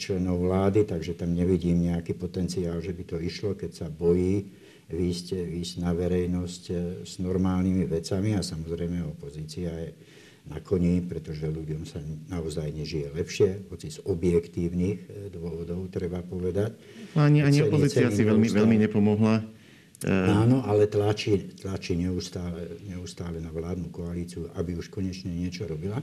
členov 0.00 0.40
vlády, 0.46 0.86
takže 0.86 1.18
tam 1.18 1.34
nevidím 1.34 1.92
nejaký 1.92 2.14
potenciál, 2.14 2.78
že 2.80 2.94
by 2.94 3.02
to 3.04 3.16
išlo, 3.18 3.58
keď 3.58 3.70
sa 3.74 3.86
bojí 3.90 4.46
výjsť, 4.90 5.26
výjsť 5.34 5.74
na 5.82 5.90
verejnosť 5.92 6.62
s 7.04 7.18
normálnymi 7.18 7.84
vecami 7.90 8.38
a 8.38 8.42
samozrejme 8.42 9.02
opozícia 9.06 9.70
je 9.70 9.90
na 10.48 10.58
koni, 10.62 11.04
pretože 11.04 11.44
ľuďom 11.44 11.82
sa 11.84 12.00
naozaj 12.32 12.72
nežije 12.72 13.12
lepšie, 13.12 13.68
hoci 13.68 13.92
z 13.92 13.98
objektívnych 14.06 14.98
eh, 15.04 15.10
dôvodov 15.28 15.90
treba 15.92 16.24
povedať. 16.24 16.74
Ani, 17.18 17.44
ani 17.44 17.66
opozícia 17.66 18.08
si 18.08 18.22
veľmi, 18.24 18.48
veľmi 18.48 18.76
nepomohla. 18.88 19.44
Eh, 20.00 20.08
Áno, 20.08 20.64
ale 20.64 20.88
tlačí, 20.88 21.52
tlačí 21.60 21.92
neustále, 21.92 22.80
neustále 22.88 23.36
na 23.36 23.52
vládnu 23.52 23.92
koalíciu, 23.92 24.48
aby 24.56 24.72
už 24.80 24.88
konečne 24.88 25.28
niečo 25.28 25.68
robila. 25.68 26.00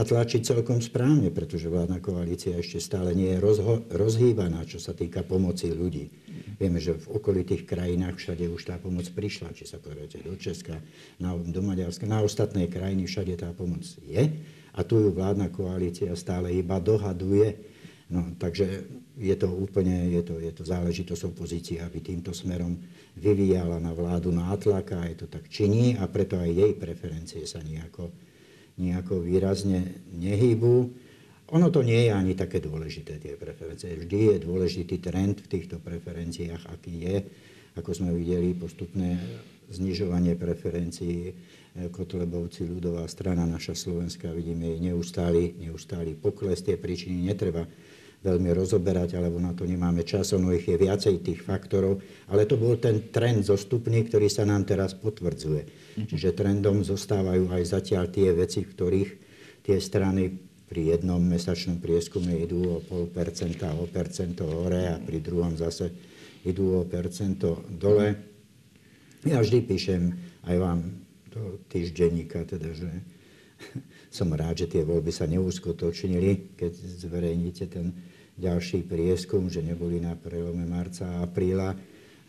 A 0.00 0.08
tlačí 0.08 0.40
celkom 0.40 0.80
správne, 0.80 1.28
pretože 1.28 1.68
vládna 1.68 2.00
koalícia 2.00 2.56
ešte 2.56 2.80
stále 2.80 3.12
nie 3.12 3.36
je 3.36 3.38
rozho- 3.44 3.84
rozhýbaná, 3.92 4.64
čo 4.64 4.80
sa 4.80 4.96
týka 4.96 5.20
pomoci 5.20 5.68
ľudí. 5.68 6.08
Vieme, 6.56 6.80
že 6.80 6.96
v 6.96 7.20
okolitých 7.20 7.68
krajinách 7.68 8.16
všade 8.16 8.48
už 8.48 8.64
tá 8.64 8.80
pomoc 8.80 9.04
prišla. 9.12 9.52
Či 9.52 9.68
sa 9.68 9.76
pozriete 9.76 10.24
do 10.24 10.32
Česka, 10.40 10.80
na, 11.20 11.36
do 11.36 11.60
Maďarska, 11.60 12.08
na 12.08 12.24
ostatné 12.24 12.72
krajiny 12.72 13.04
všade 13.04 13.44
tá 13.44 13.52
pomoc 13.52 13.84
je. 14.00 14.40
A 14.72 14.80
tu 14.88 15.04
ju 15.04 15.12
vládna 15.12 15.52
koalícia 15.52 16.16
stále 16.16 16.48
iba 16.56 16.80
dohaduje. 16.80 17.60
No, 18.08 18.32
takže 18.40 18.88
je 19.20 19.36
to 19.36 19.52
úplne, 19.52 20.16
je 20.16 20.22
to, 20.24 20.40
je 20.40 20.52
to 20.56 20.64
záležitosť 20.64 21.28
opozície, 21.28 21.76
aby 21.76 22.00
týmto 22.00 22.32
smerom 22.32 22.80
vyvíjala 23.20 23.76
na 23.76 23.92
vládu 23.92 24.32
nátlak 24.32 24.96
a 24.96 25.04
je 25.12 25.16
to 25.20 25.26
tak 25.28 25.44
činí 25.52 26.00
a 26.00 26.08
preto 26.08 26.40
aj 26.40 26.48
jej 26.48 26.72
preferencie 26.72 27.44
sa 27.44 27.60
nejako, 27.60 28.08
nejako 28.80 29.20
výrazne 29.20 30.00
nehýbu. 30.16 30.74
Ono 31.50 31.68
to 31.68 31.84
nie 31.84 32.08
je 32.08 32.12
ani 32.16 32.32
také 32.32 32.62
dôležité, 32.62 33.20
tie 33.20 33.36
preferencie. 33.36 33.92
Vždy 33.92 34.18
je 34.32 34.36
dôležitý 34.40 34.96
trend 35.02 35.44
v 35.44 35.50
týchto 35.50 35.76
preferenciách, 35.82 36.64
aký 36.72 36.94
je. 37.04 37.16
Ako 37.76 37.92
sme 37.92 38.16
videli, 38.16 38.56
postupné 38.56 39.20
znižovanie 39.70 40.34
preferencií 40.34 41.34
Kotlebovci, 41.94 42.66
ľudová 42.66 43.06
strana, 43.06 43.46
naša 43.46 43.78
Slovenska, 43.78 44.34
vidíme 44.34 44.74
jej 44.74 44.90
neustály, 44.90 45.54
neustály 45.54 46.18
pokles. 46.18 46.66
Tie 46.66 46.74
príčiny 46.74 47.30
netreba 47.30 47.62
veľmi 48.20 48.52
rozoberať, 48.52 49.16
alebo 49.16 49.40
na 49.40 49.56
to 49.56 49.64
nemáme 49.64 50.04
čas, 50.04 50.36
ono 50.36 50.52
ich 50.52 50.68
je 50.68 50.76
viacej 50.76 51.24
tých 51.24 51.40
faktorov, 51.40 52.04
ale 52.28 52.44
to 52.44 52.60
bol 52.60 52.76
ten 52.76 53.08
trend 53.08 53.48
zostupný, 53.48 54.04
ktorý 54.04 54.28
sa 54.28 54.44
nám 54.44 54.68
teraz 54.68 54.92
potvrdzuje. 54.92 55.62
Mhm. 55.64 56.06
Čiže 56.08 56.36
trendom 56.36 56.84
zostávajú 56.84 57.48
aj 57.48 57.62
zatiaľ 57.64 58.04
tie 58.12 58.28
veci, 58.36 58.60
v 58.60 58.72
ktorých 58.76 59.10
tie 59.64 59.76
strany 59.80 60.50
pri 60.70 60.94
jednom 60.94 61.18
mesačnom 61.18 61.82
prieskume 61.82 62.46
idú 62.46 62.78
o 62.78 62.78
pol 62.78 63.10
percenta, 63.10 63.74
o 63.74 63.90
percento 63.90 64.46
hore 64.46 64.86
a 64.86 65.02
pri 65.02 65.18
druhom 65.18 65.58
zase 65.58 65.90
idú 66.46 66.78
o 66.78 66.86
percento 66.86 67.66
dole. 67.66 68.14
Ja 69.26 69.42
vždy 69.42 69.58
píšem 69.66 70.14
aj 70.46 70.56
vám 70.62 70.78
do 71.34 71.58
týždenníka, 71.66 72.46
teda, 72.46 72.70
že 72.70 72.86
som 74.16 74.30
rád, 74.30 74.62
že 74.64 74.70
tie 74.70 74.82
voľby 74.86 75.10
sa 75.10 75.26
neuskutočnili, 75.26 76.54
keď 76.54 76.72
zverejníte 77.02 77.66
ten 77.66 77.90
ďalší 78.40 78.88
prieskum, 78.88 79.52
že 79.52 79.60
neboli 79.60 80.00
na 80.00 80.16
prelome 80.16 80.64
marca 80.64 81.04
a 81.04 81.28
apríla, 81.28 81.76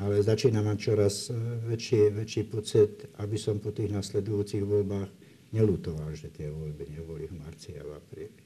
ale 0.02 0.20
začína 0.20 0.60
mať 0.60 0.78
čoraz 0.78 1.32
väčší, 1.66 2.12
väčší 2.12 2.44
pocit, 2.52 3.08
aby 3.22 3.38
som 3.40 3.64
po 3.64 3.72
tých 3.72 3.94
nasledujúcich 3.94 4.66
voľbách 4.66 5.10
nelutoval, 5.56 6.12
že 6.12 6.34
tie 6.34 6.52
voľby 6.52 7.00
neboli 7.00 7.30
v 7.30 7.38
marci 7.40 7.78
a 7.80 7.84
v 7.86 7.92
apríli. 7.96 8.40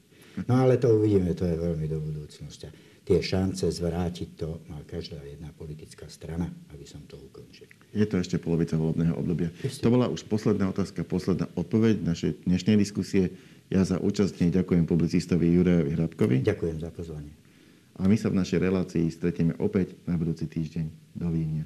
No 0.44 0.60
ale 0.60 0.76
to 0.76 0.92
uvidíme, 0.92 1.32
to 1.32 1.48
je 1.48 1.56
veľmi 1.56 1.88
do 1.88 1.96
budúcnosti. 1.96 2.68
Tie 3.06 3.22
šance 3.22 3.64
zvrátiť 3.70 4.28
to 4.36 4.60
má 4.68 4.82
každá 4.84 5.22
jedna 5.22 5.54
politická 5.54 6.10
strana, 6.10 6.50
aby 6.74 6.84
som 6.84 7.00
to 7.06 7.16
ukončil. 7.16 7.70
Je 7.94 8.04
to 8.04 8.20
ešte 8.20 8.36
polovica 8.36 8.76
volebného 8.76 9.14
obdobia. 9.16 9.48
Ešte. 9.62 9.86
To 9.86 9.94
bola 9.94 10.10
už 10.10 10.26
posledná 10.28 10.68
otázka, 10.68 11.06
posledná 11.06 11.48
odpoveď 11.56 12.02
našej 12.02 12.44
dnešnej 12.44 12.76
diskusie. 12.76 13.32
Ja 13.72 13.86
za 13.86 14.02
účasť 14.02 14.50
ďakujem 14.52 14.84
publicistovi 14.84 15.48
Jurajovi 15.54 15.90
Hrabkovi. 15.96 16.36
Ďakujem 16.44 16.76
za 16.82 16.90
pozvanie. 16.92 17.45
A 17.96 18.04
my 18.04 18.16
sa 18.20 18.28
v 18.28 18.38
našej 18.44 18.60
relácii 18.60 19.08
stretieme 19.08 19.56
opäť 19.56 19.96
na 20.04 20.20
budúci 20.20 20.44
týždeň. 20.44 21.16
Dovidenia. 21.16 21.64